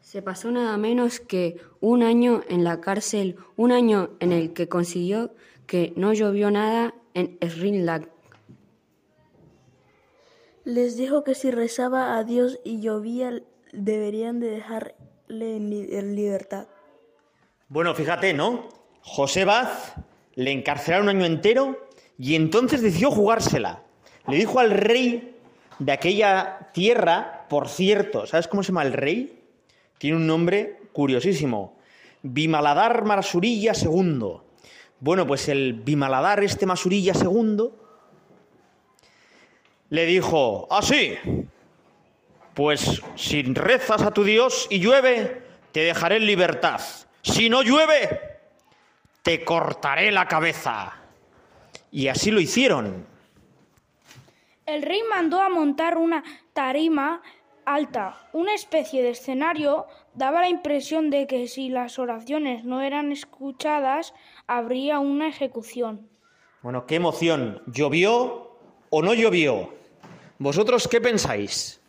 Se 0.00 0.22
pasó 0.22 0.50
nada 0.50 0.78
menos 0.78 1.20
que 1.20 1.60
un 1.80 2.02
año 2.02 2.40
en 2.48 2.64
la 2.64 2.80
cárcel, 2.80 3.36
un 3.56 3.70
año 3.70 4.12
en 4.20 4.32
el 4.32 4.54
que 4.54 4.66
consiguió 4.66 5.34
que 5.66 5.92
no 5.94 6.14
llovió 6.14 6.50
nada 6.50 6.94
en 7.12 7.36
Sri 7.42 7.82
Lanka. 7.82 8.13
Les 10.64 10.96
dijo 10.96 11.24
que 11.24 11.34
si 11.34 11.50
rezaba 11.50 12.16
a 12.16 12.24
Dios 12.24 12.58
y 12.64 12.80
llovía, 12.80 13.42
deberían 13.72 14.40
de 14.40 14.50
dejarle 14.50 14.94
en, 15.38 15.70
li- 15.70 15.88
en 15.96 16.16
libertad. 16.16 16.66
Bueno, 17.68 17.94
fíjate, 17.94 18.32
¿no? 18.32 18.68
José 19.02 19.44
Baz 19.44 19.94
le 20.34 20.52
encarcelaron 20.52 21.08
un 21.08 21.16
año 21.16 21.26
entero 21.26 21.88
y 22.18 22.34
entonces 22.34 22.80
decidió 22.82 23.10
jugársela. 23.10 23.82
Le 24.26 24.36
dijo 24.36 24.58
al 24.58 24.70
rey 24.70 25.36
de 25.78 25.92
aquella 25.92 26.70
tierra, 26.72 27.46
por 27.50 27.68
cierto, 27.68 28.26
¿sabes 28.26 28.48
cómo 28.48 28.62
se 28.62 28.68
llama 28.68 28.84
el 28.84 28.92
rey? 28.94 29.40
Tiene 29.98 30.16
un 30.16 30.26
nombre 30.26 30.78
curiosísimo. 30.92 31.76
Bimaladar 32.22 33.04
Masurilla 33.04 33.72
II. 33.74 34.38
Bueno, 35.00 35.26
pues 35.26 35.48
el 35.48 35.74
Bimaladar, 35.74 36.42
este 36.42 36.64
Masurilla 36.64 37.12
II, 37.20 37.68
le 39.90 40.06
dijo, 40.06 40.66
así, 40.70 41.16
pues 42.54 43.02
si 43.16 43.42
rezas 43.42 44.02
a 44.02 44.12
tu 44.12 44.24
Dios 44.24 44.66
y 44.70 44.78
llueve, 44.78 45.42
te 45.72 45.80
dejaré 45.80 46.16
en 46.16 46.26
libertad. 46.26 46.80
Si 47.22 47.48
no 47.48 47.62
llueve, 47.62 48.20
te 49.22 49.44
cortaré 49.44 50.12
la 50.12 50.26
cabeza. 50.28 50.94
Y 51.90 52.08
así 52.08 52.30
lo 52.30 52.40
hicieron. 52.40 53.06
El 54.66 54.82
rey 54.82 55.00
mandó 55.10 55.40
a 55.40 55.48
montar 55.48 55.98
una 55.98 56.24
tarima 56.52 57.22
alta. 57.64 58.28
Una 58.32 58.54
especie 58.54 59.02
de 59.02 59.10
escenario 59.10 59.86
daba 60.14 60.40
la 60.40 60.48
impresión 60.48 61.10
de 61.10 61.26
que 61.26 61.48
si 61.48 61.68
las 61.68 61.98
oraciones 61.98 62.64
no 62.64 62.80
eran 62.80 63.12
escuchadas, 63.12 64.14
habría 64.46 65.00
una 65.00 65.28
ejecución. 65.28 66.08
Bueno, 66.62 66.86
qué 66.86 66.96
emoción. 66.96 67.62
¿Llovió 67.66 68.53
o 68.96 69.02
no 69.02 69.12
llovió? 69.12 69.74
¿Vosotros 70.38 70.86
qué 70.86 71.00
pensáis? 71.00 71.80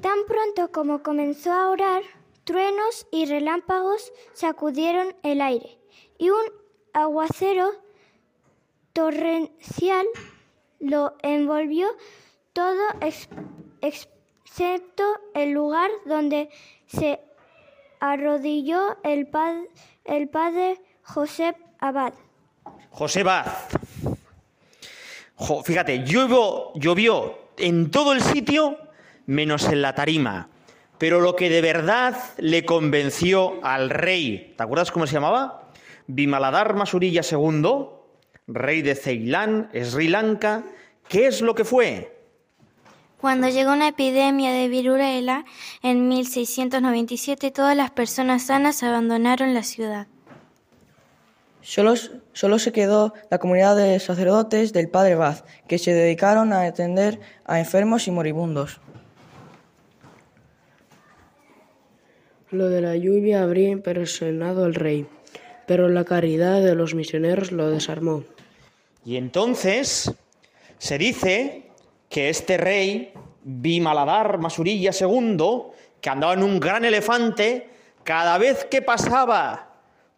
Tan 0.00 0.24
pronto 0.26 0.72
como 0.72 1.02
comenzó 1.02 1.52
a 1.52 1.68
orar, 1.68 2.02
truenos 2.44 3.06
y 3.12 3.26
relámpagos 3.26 4.10
sacudieron 4.32 5.14
el 5.22 5.42
aire, 5.42 5.78
y 6.16 6.30
un 6.30 6.44
aguacero 6.94 7.72
torrencial 8.94 10.06
lo 10.80 11.14
envolvió 11.22 11.88
todo 12.54 12.82
ex- 13.02 13.28
excepto 13.82 15.04
el 15.34 15.50
lugar 15.50 15.90
donde 16.06 16.48
se 16.86 17.20
arrodilló 18.00 18.96
el, 19.04 19.28
el 20.04 20.28
padre 20.28 20.80
José 21.02 21.54
Abad. 21.80 22.14
José 22.90 23.22
Baz. 23.22 23.68
Fíjate, 25.64 26.04
llovió, 26.04 26.72
llovió 26.74 27.38
en 27.58 27.90
todo 27.90 28.12
el 28.12 28.22
sitio 28.22 28.78
menos 29.26 29.68
en 29.68 29.82
la 29.82 29.94
tarima. 29.94 30.48
Pero 30.98 31.20
lo 31.20 31.36
que 31.36 31.50
de 31.50 31.60
verdad 31.60 32.16
le 32.38 32.64
convenció 32.64 33.58
al 33.62 33.90
rey, 33.90 34.54
¿te 34.56 34.62
acuerdas 34.62 34.90
cómo 34.90 35.06
se 35.06 35.14
llamaba? 35.14 35.70
Bimaladar 36.06 36.74
Masurilla 36.74 37.20
II, 37.28 37.86
rey 38.46 38.80
de 38.80 38.94
Ceilán, 38.94 39.70
Sri 39.74 40.08
Lanka, 40.08 40.64
¿qué 41.08 41.26
es 41.26 41.42
lo 41.42 41.54
que 41.54 41.64
fue? 41.64 42.16
Cuando 43.20 43.48
llegó 43.48 43.72
una 43.72 43.88
epidemia 43.88 44.52
de 44.52 44.68
viruela 44.68 45.44
en 45.82 46.08
1697, 46.08 47.50
todas 47.50 47.76
las 47.76 47.90
personas 47.90 48.44
sanas 48.44 48.82
abandonaron 48.82 49.52
la 49.52 49.62
ciudad. 49.62 50.06
Solo, 51.66 51.94
solo 52.32 52.60
se 52.60 52.70
quedó 52.70 53.12
la 53.28 53.38
comunidad 53.38 53.74
de 53.74 53.98
sacerdotes 53.98 54.72
del 54.72 54.88
Padre 54.88 55.16
Baz, 55.16 55.42
que 55.66 55.78
se 55.78 55.92
dedicaron 55.92 56.52
a 56.52 56.60
atender 56.60 57.18
a 57.44 57.58
enfermos 57.58 58.06
y 58.06 58.12
moribundos. 58.12 58.80
Lo 62.52 62.68
de 62.68 62.82
la 62.82 62.94
lluvia 62.94 63.42
habría 63.42 63.70
impresionado 63.70 64.64
al 64.64 64.76
rey, 64.76 65.08
pero 65.66 65.88
la 65.88 66.04
caridad 66.04 66.62
de 66.62 66.76
los 66.76 66.94
misioneros 66.94 67.50
lo 67.50 67.68
desarmó. 67.68 68.22
Y 69.04 69.16
entonces 69.16 70.14
se 70.78 70.98
dice 70.98 71.72
que 72.08 72.28
este 72.28 72.58
rey, 72.58 73.12
Bimaladar 73.42 74.38
Masurilla 74.38 74.92
II, 74.92 75.36
que 76.00 76.10
andaba 76.10 76.34
en 76.34 76.44
un 76.44 76.60
gran 76.60 76.84
elefante, 76.84 77.68
cada 78.04 78.38
vez 78.38 78.64
que 78.66 78.82
pasaba 78.82 79.65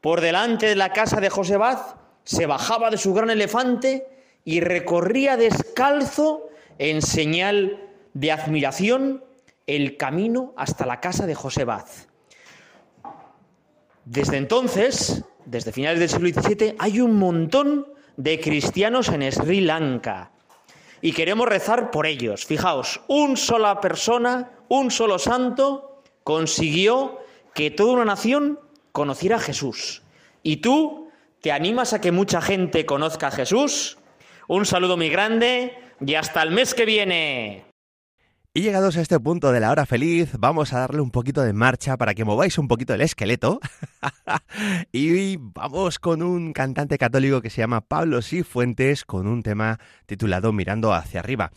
por 0.08 0.22
delante 0.22 0.64
de 0.64 0.74
la 0.74 0.94
casa 0.94 1.20
de 1.20 1.28
José 1.28 1.58
Baz, 1.58 1.94
se 2.24 2.46
bajaba 2.46 2.88
de 2.88 2.96
su 2.96 3.12
gran 3.12 3.28
elefante 3.28 4.08
y 4.42 4.60
recorría 4.60 5.36
descalzo 5.36 6.48
en 6.78 7.02
señal 7.02 7.86
de 8.14 8.32
admiración 8.32 9.22
el 9.66 9.98
camino 9.98 10.54
hasta 10.56 10.86
la 10.86 11.00
casa 11.00 11.26
de 11.26 11.34
José 11.34 11.64
Baz. 11.64 12.08
Desde 14.06 14.38
entonces, 14.38 15.24
desde 15.44 15.72
finales 15.72 16.00
del 16.00 16.08
siglo 16.08 16.40
XVII, 16.40 16.76
hay 16.78 17.02
un 17.02 17.18
montón 17.18 17.88
de 18.16 18.40
cristianos 18.40 19.10
en 19.10 19.30
Sri 19.30 19.60
Lanka. 19.60 20.30
Y 21.02 21.12
queremos 21.12 21.46
rezar 21.46 21.90
por 21.90 22.06
ellos. 22.06 22.46
Fijaos, 22.46 23.02
un 23.08 23.36
sola 23.36 23.78
persona, 23.82 24.52
un 24.70 24.90
solo 24.90 25.18
santo, 25.18 26.00
consiguió 26.24 27.18
que 27.52 27.70
toda 27.70 27.92
una 27.92 28.06
nación 28.06 28.58
conociera 28.92 29.36
a 29.36 29.40
Jesús. 29.40 30.02
¿Y 30.42 30.58
tú 30.58 31.10
te 31.40 31.52
animas 31.52 31.92
a 31.92 32.00
que 32.00 32.12
mucha 32.12 32.40
gente 32.40 32.86
conozca 32.86 33.28
a 33.28 33.30
Jesús? 33.30 33.98
Un 34.48 34.66
saludo 34.66 34.96
muy 34.96 35.08
grande 35.08 35.78
y 36.00 36.14
hasta 36.14 36.42
el 36.42 36.50
mes 36.50 36.74
que 36.74 36.84
viene. 36.84 37.68
Y 38.54 38.62
llegados 38.62 38.96
a 38.96 39.02
este 39.02 39.20
punto 39.20 39.52
de 39.52 39.60
la 39.60 39.70
hora 39.70 39.86
feliz, 39.86 40.32
vamos 40.38 40.72
a 40.72 40.80
darle 40.80 41.00
un 41.00 41.10
poquito 41.10 41.42
de 41.42 41.52
marcha 41.52 41.96
para 41.96 42.14
que 42.14 42.24
mováis 42.24 42.58
un 42.58 42.66
poquito 42.66 42.94
el 42.94 43.02
esqueleto. 43.02 43.60
y 44.92 45.36
vamos 45.36 45.98
con 45.98 46.22
un 46.22 46.52
cantante 46.52 46.98
católico 46.98 47.40
que 47.40 47.50
se 47.50 47.60
llama 47.60 47.82
Pablo 47.82 48.22
Cifuentes 48.22 49.04
con 49.04 49.28
un 49.28 49.42
tema 49.42 49.78
titulado 50.06 50.52
Mirando 50.52 50.92
hacia 50.92 51.20
arriba. 51.20 51.52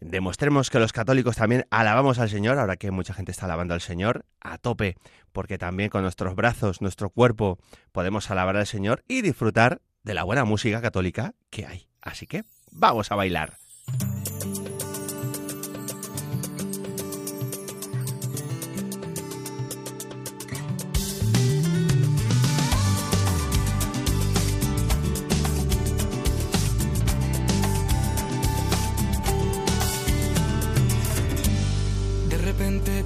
Demostremos 0.00 0.70
que 0.70 0.78
los 0.78 0.92
católicos 0.92 1.36
también 1.36 1.66
alabamos 1.70 2.18
al 2.18 2.30
Señor, 2.30 2.58
ahora 2.58 2.76
que 2.76 2.90
mucha 2.90 3.14
gente 3.14 3.32
está 3.32 3.46
alabando 3.46 3.74
al 3.74 3.80
Señor, 3.80 4.24
a 4.40 4.58
tope, 4.58 4.96
porque 5.32 5.58
también 5.58 5.90
con 5.90 6.02
nuestros 6.02 6.34
brazos, 6.34 6.80
nuestro 6.80 7.10
cuerpo, 7.10 7.58
podemos 7.92 8.30
alabar 8.30 8.56
al 8.56 8.66
Señor 8.66 9.04
y 9.08 9.22
disfrutar 9.22 9.80
de 10.02 10.14
la 10.14 10.24
buena 10.24 10.44
música 10.44 10.80
católica 10.80 11.34
que 11.50 11.66
hay. 11.66 11.88
Así 12.00 12.26
que 12.26 12.44
vamos 12.70 13.12
a 13.12 13.16
bailar. 13.16 13.58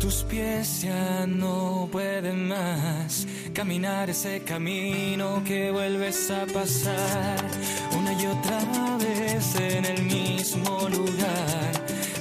Tus 0.07 0.23
pies 0.23 0.83
ya 0.83 1.27
no 1.27 1.89
pueden 1.91 2.47
más 2.47 3.27
caminar 3.53 4.09
ese 4.09 4.41
camino 4.43 5.43
que 5.45 5.73
vuelves 5.73 6.31
a 6.31 6.47
pasar 6.47 7.39
una 7.99 8.13
y 8.13 8.27
otra 8.27 8.61
vez 8.99 9.57
en 9.57 9.85
el 9.85 10.03
mismo 10.05 10.89
lugar. 10.89 11.73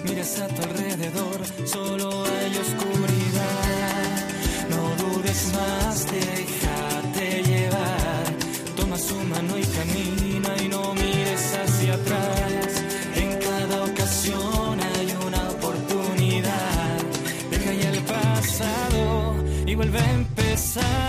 Miras 0.04 0.42
a 0.42 0.48
tu 0.48 0.64
alrededor, 0.64 1.40
solo 1.66 2.10
hay 2.26 2.58
oscuridad. 2.58 4.16
No 4.72 4.82
dudes 5.04 5.54
más, 5.54 6.08
déjate 6.08 6.65
vuelve 19.76 20.00
a 20.00 20.12
empezar. 20.14 21.05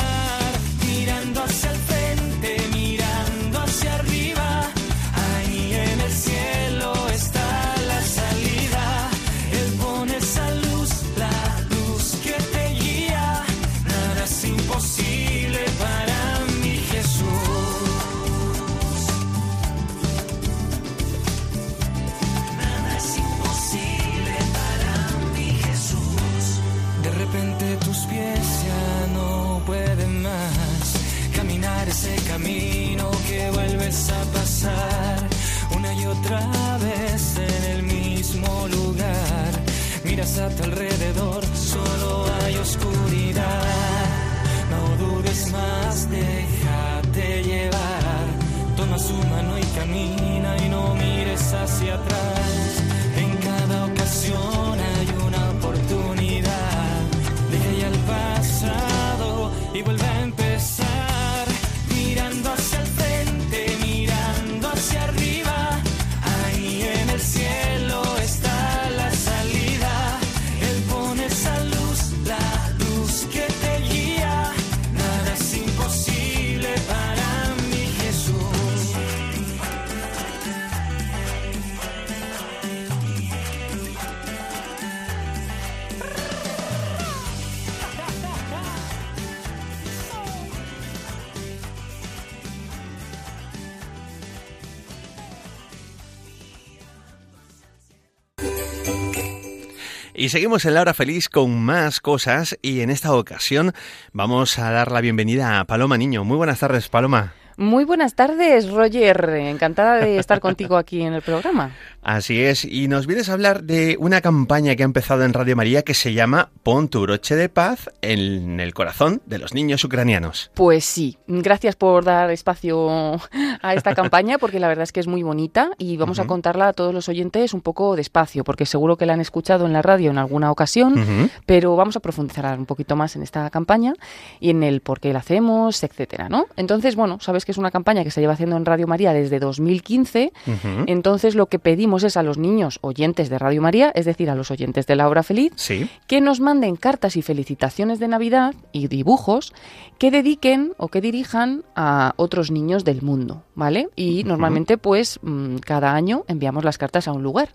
Y 100.19 100.31
seguimos 100.31 100.65
en 100.65 100.73
la 100.73 100.81
hora 100.81 100.95
feliz 100.95 101.29
con 101.29 101.61
más 101.61 102.01
cosas 102.01 102.57
y 102.63 102.81
en 102.81 102.89
esta 102.89 103.13
ocasión 103.13 103.75
vamos 104.15 104.59
a 104.59 104.71
dar 104.71 104.91
la 104.91 105.03
bienvenida 105.03 105.61
a 105.61 105.67
Paloma 105.67 105.99
Niño. 105.99 106.25
Muy 106.25 106.39
buenas 106.39 106.61
tardes, 106.61 106.89
Paloma. 106.89 107.35
Muy 107.59 107.85
buenas 107.85 108.15
tardes, 108.15 108.71
Roger. 108.71 109.31
Encantada 109.31 109.97
de 109.97 110.19
estar 110.19 110.41
contigo 110.41 110.77
aquí 110.77 111.01
en 111.01 111.15
el 111.15 111.23
programa. 111.23 111.73
Así 112.03 112.41
es, 112.41 112.65
y 112.65 112.87
nos 112.87 113.09
vienes 113.09 113.29
a 113.29 113.33
hablar 113.33 113.65
de 113.65 113.97
una 113.99 114.21
campaña 114.21 114.77
que 114.77 114.83
ha 114.83 114.85
empezado 114.85 115.25
en 115.25 115.33
Radio 115.33 115.57
María 115.57 115.83
que 115.83 115.95
se 115.95 116.13
llama 116.13 116.51
Pon 116.63 116.89
tu 116.89 117.01
broche 117.01 117.35
de 117.35 117.49
paz 117.49 117.91
en 118.01 118.61
el 118.61 118.75
corazón 118.75 119.23
de 119.27 119.39
los 119.39 119.55
niños 119.55 119.83
ucranianos. 119.83 120.53
Pues 120.55 120.85
sí, 120.85 121.19
gracias 121.27 121.75
por 121.75 122.05
dar 122.05 122.31
espacio 122.31 123.19
a 123.61 123.75
esta 123.75 123.95
campaña 123.97 124.39
porque 124.39 124.61
la 124.61 124.69
verdad 124.69 124.85
es 124.85 124.93
que 124.93 125.01
es 125.01 125.09
muy 125.09 125.25
bonita 125.25 125.71
y 125.79 125.97
vamos 125.97 126.21
a 126.21 126.27
contarla 126.27 126.69
a 126.69 126.73
todos 126.75 126.95
los 126.95 127.09
oyentes 127.09 127.55
un 127.55 127.61
poco 127.63 127.97
despacio 127.97 128.45
porque 128.45 128.67
seguro 128.67 128.97
que 128.97 129.07
la 129.07 129.15
han 129.15 129.21
escuchado 129.21 129.67
en 129.67 129.73
la 129.73 129.83
radio 129.83 130.11
en 130.11 130.19
alguna 130.19 130.53
ocasión, 130.53 131.31
pero 131.45 131.75
vamos 131.75 131.97
a 131.97 132.01
profundizar 132.01 132.57
un 132.57 132.67
poquito 132.67 132.95
más 132.95 133.17
en 133.17 133.25
esta 133.25 133.51
campaña 133.51 133.95
y 134.39 134.51
en 134.51 134.63
el 134.63 134.81
por 134.81 135.01
qué 135.01 135.13
la 135.13 135.21
hacemos, 135.21 135.83
etcétera, 135.83 136.29
¿no? 136.29 136.47
Entonces, 136.57 136.95
bueno, 136.95 137.19
sabes 137.21 137.46
que 137.47 137.53
es 137.53 137.59
una 137.59 137.71
campaña 137.71 138.05
que 138.05 138.11
se 138.11 138.21
lleva 138.21 138.35
haciendo 138.35 138.57
en 138.57 138.67
Radio 138.67 138.87
María 138.87 139.13
desde 139.15 139.39
2015 139.39 140.33
Ujú. 140.47 140.85
entonces 140.87 141.35
lo 141.35 141.47
que 141.47 141.59
pedimos 141.59 142.03
es 142.05 142.17
a 142.17 142.23
los 142.23 142.37
niños 142.39 142.79
oyentes 142.83 143.31
de 143.31 143.39
Radio 143.39 143.63
María, 143.63 143.91
es 143.95 144.05
decir, 144.05 144.29
a 144.29 144.35
los 144.35 144.51
oyentes 144.51 144.87
de 144.87 144.97
la 144.97 145.09
hora 145.09 145.23
feliz, 145.23 145.53
Sí. 145.57 145.89
que 146.09 146.21
nos 146.21 146.41
manden 146.41 146.77
cartas 146.77 147.17
y 147.17 147.23
felicitaciones 147.23 147.99
de 148.01 148.09
Navidad 148.09 148.55
y 148.73 148.89
dibujos 148.89 149.55
que 149.99 150.11
dediquen 150.11 150.73
o 150.77 150.89
que 150.89 151.01
dirijan 151.01 151.63
a 151.75 152.13
otros 152.17 152.51
niños 152.51 152.85
del 152.85 153.01
mundo, 153.03 153.45
¿vale? 153.55 153.89
Y 153.97 154.25
normalmente 154.25 154.77
pues 154.77 155.19
mm, 155.23 155.57
cada 155.59 155.95
año 155.95 156.25
enviamos 156.29 156.65
las 156.65 156.77
cartas 156.79 157.07
a 157.09 157.13
un 157.13 157.23
lugar. 157.23 157.49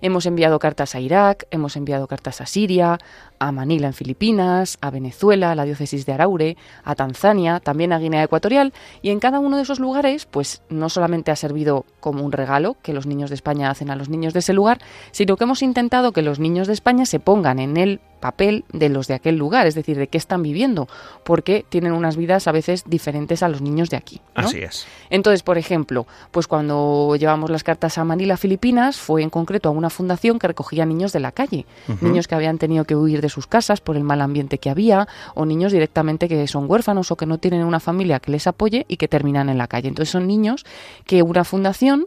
Hemos 0.00 0.26
enviado 0.26 0.58
cartas 0.58 0.94
a 0.94 1.00
Irak, 1.00 1.46
hemos 1.50 1.74
enviado 1.76 2.06
cartas 2.06 2.40
a 2.40 2.46
Siria, 2.46 2.98
a 3.38 3.52
Manila 3.52 3.88
en 3.88 3.94
Filipinas, 3.94 4.78
a 4.80 4.90
Venezuela, 4.90 5.52
a 5.52 5.54
la 5.54 5.64
diócesis 5.64 6.06
de 6.06 6.12
Araure, 6.12 6.56
a 6.84 6.94
Tanzania, 6.94 7.60
también 7.60 7.92
a 7.92 7.98
Guinea 7.98 8.22
Ecuatorial 8.22 8.72
y 9.02 9.10
en 9.10 9.20
cada 9.20 9.38
uno 9.38 9.56
de 9.56 9.62
esos 9.62 9.80
lugares 9.80 10.26
pues 10.26 10.62
no 10.68 10.88
solamente 10.88 11.30
ha 11.30 11.36
servido 11.36 11.84
como 12.00 12.24
un 12.24 12.32
regalo 12.32 12.76
que 12.82 12.92
los 12.92 13.06
niños 13.06 13.30
de 13.30 13.34
España 13.34 13.70
hacen 13.70 13.90
a 13.90 13.96
los 13.96 14.08
niños 14.08 14.32
de 14.32 14.40
ese 14.40 14.52
lugar, 14.52 14.78
sino 15.10 15.36
que 15.36 15.44
hemos 15.44 15.62
intentado 15.62 16.12
que 16.12 16.22
los 16.22 16.38
niños 16.38 16.66
de 16.66 16.72
España 16.72 17.06
se 17.06 17.20
pongan 17.20 17.58
en 17.58 17.76
el 17.76 18.00
papel 18.18 18.64
de 18.72 18.88
los 18.88 19.06
de 19.06 19.14
aquel 19.14 19.36
lugar, 19.36 19.66
es 19.66 19.74
decir, 19.74 19.96
de 19.96 20.08
qué 20.08 20.18
están 20.18 20.42
viviendo, 20.42 20.88
porque 21.24 21.64
tienen 21.68 21.92
unas 21.92 22.16
vidas 22.16 22.46
a 22.46 22.52
veces 22.52 22.84
diferentes 22.86 23.42
a 23.42 23.48
los 23.48 23.62
niños 23.62 23.90
de 23.90 23.96
aquí. 23.96 24.20
¿no? 24.36 24.44
Así 24.44 24.58
es. 24.58 24.86
Entonces, 25.10 25.42
por 25.42 25.58
ejemplo, 25.58 26.06
pues 26.30 26.46
cuando 26.46 27.16
llevamos 27.16 27.50
las 27.50 27.64
cartas 27.64 27.98
a 27.98 28.04
Manila, 28.04 28.36
Filipinas, 28.36 28.96
fue 28.96 29.22
en 29.22 29.30
concreto 29.30 29.68
a 29.68 29.72
una 29.72 29.90
fundación 29.90 30.38
que 30.38 30.48
recogía 30.48 30.84
niños 30.84 31.12
de 31.12 31.20
la 31.20 31.32
calle, 31.32 31.66
niños 32.00 32.28
que 32.28 32.34
habían 32.34 32.58
tenido 32.58 32.84
que 32.84 32.96
huir 32.96 33.20
de 33.20 33.28
sus 33.28 33.46
casas 33.46 33.80
por 33.80 33.96
el 33.96 34.04
mal 34.04 34.20
ambiente 34.20 34.58
que 34.58 34.70
había, 34.70 35.08
o 35.34 35.44
niños 35.44 35.72
directamente 35.72 36.28
que 36.28 36.46
son 36.46 36.70
huérfanos 36.70 37.10
o 37.10 37.16
que 37.16 37.26
no 37.26 37.38
tienen 37.38 37.64
una 37.64 37.80
familia 37.80 38.20
que 38.20 38.30
les 38.30 38.46
apoye 38.46 38.84
y 38.88 38.96
que 38.96 39.08
terminan 39.08 39.48
en 39.48 39.58
la 39.58 39.68
calle. 39.68 39.88
Entonces 39.88 40.10
son 40.10 40.26
niños 40.26 40.64
que 41.06 41.22
una 41.22 41.44
fundación, 41.44 42.06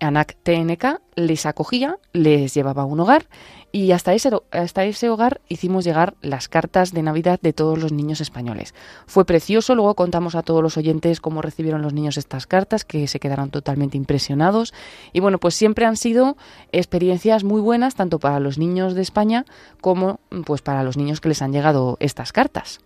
ANAC 0.00 0.36
TNK, 0.42 1.00
les 1.16 1.46
acogía, 1.46 1.96
les 2.12 2.54
llevaba 2.54 2.82
a 2.82 2.84
un 2.86 3.00
hogar 3.00 3.26
y 3.72 3.92
hasta 3.92 4.14
ese, 4.14 4.30
hasta 4.50 4.84
ese 4.84 5.08
hogar 5.10 5.40
hicimos 5.48 5.84
llegar 5.84 6.14
las 6.22 6.48
cartas 6.48 6.92
de 6.92 7.02
Navidad 7.02 7.38
de 7.40 7.52
todos 7.52 7.78
los 7.78 7.92
niños 7.92 8.20
españoles. 8.20 8.74
Fue 9.06 9.24
precioso, 9.24 9.74
luego 9.74 9.94
contamos 9.94 10.34
a 10.34 10.42
todos 10.42 10.62
los 10.62 10.76
oyentes 10.76 11.20
cómo 11.20 11.42
recibieron 11.42 11.82
los 11.82 11.92
niños 11.92 12.16
estas 12.16 12.46
cartas, 12.46 12.84
que 12.84 13.06
se 13.08 13.20
quedaron 13.20 13.50
totalmente 13.50 13.96
impresionados. 13.96 14.72
Y 15.12 15.20
bueno, 15.20 15.38
pues 15.38 15.54
siempre 15.54 15.86
han 15.86 15.96
sido 15.96 16.36
experiencias 16.72 17.44
muy 17.44 17.60
buenas, 17.60 17.94
tanto 17.94 18.18
para 18.18 18.40
los 18.40 18.58
niños 18.58 18.94
de 18.94 19.02
España 19.02 19.44
como 19.80 20.20
pues 20.44 20.62
para 20.62 20.82
los 20.82 20.96
niños 20.96 21.20
que 21.20 21.28
les 21.28 21.42
han 21.42 21.52
llegado 21.52 21.96
estas 22.00 22.32
cartas. 22.32 22.80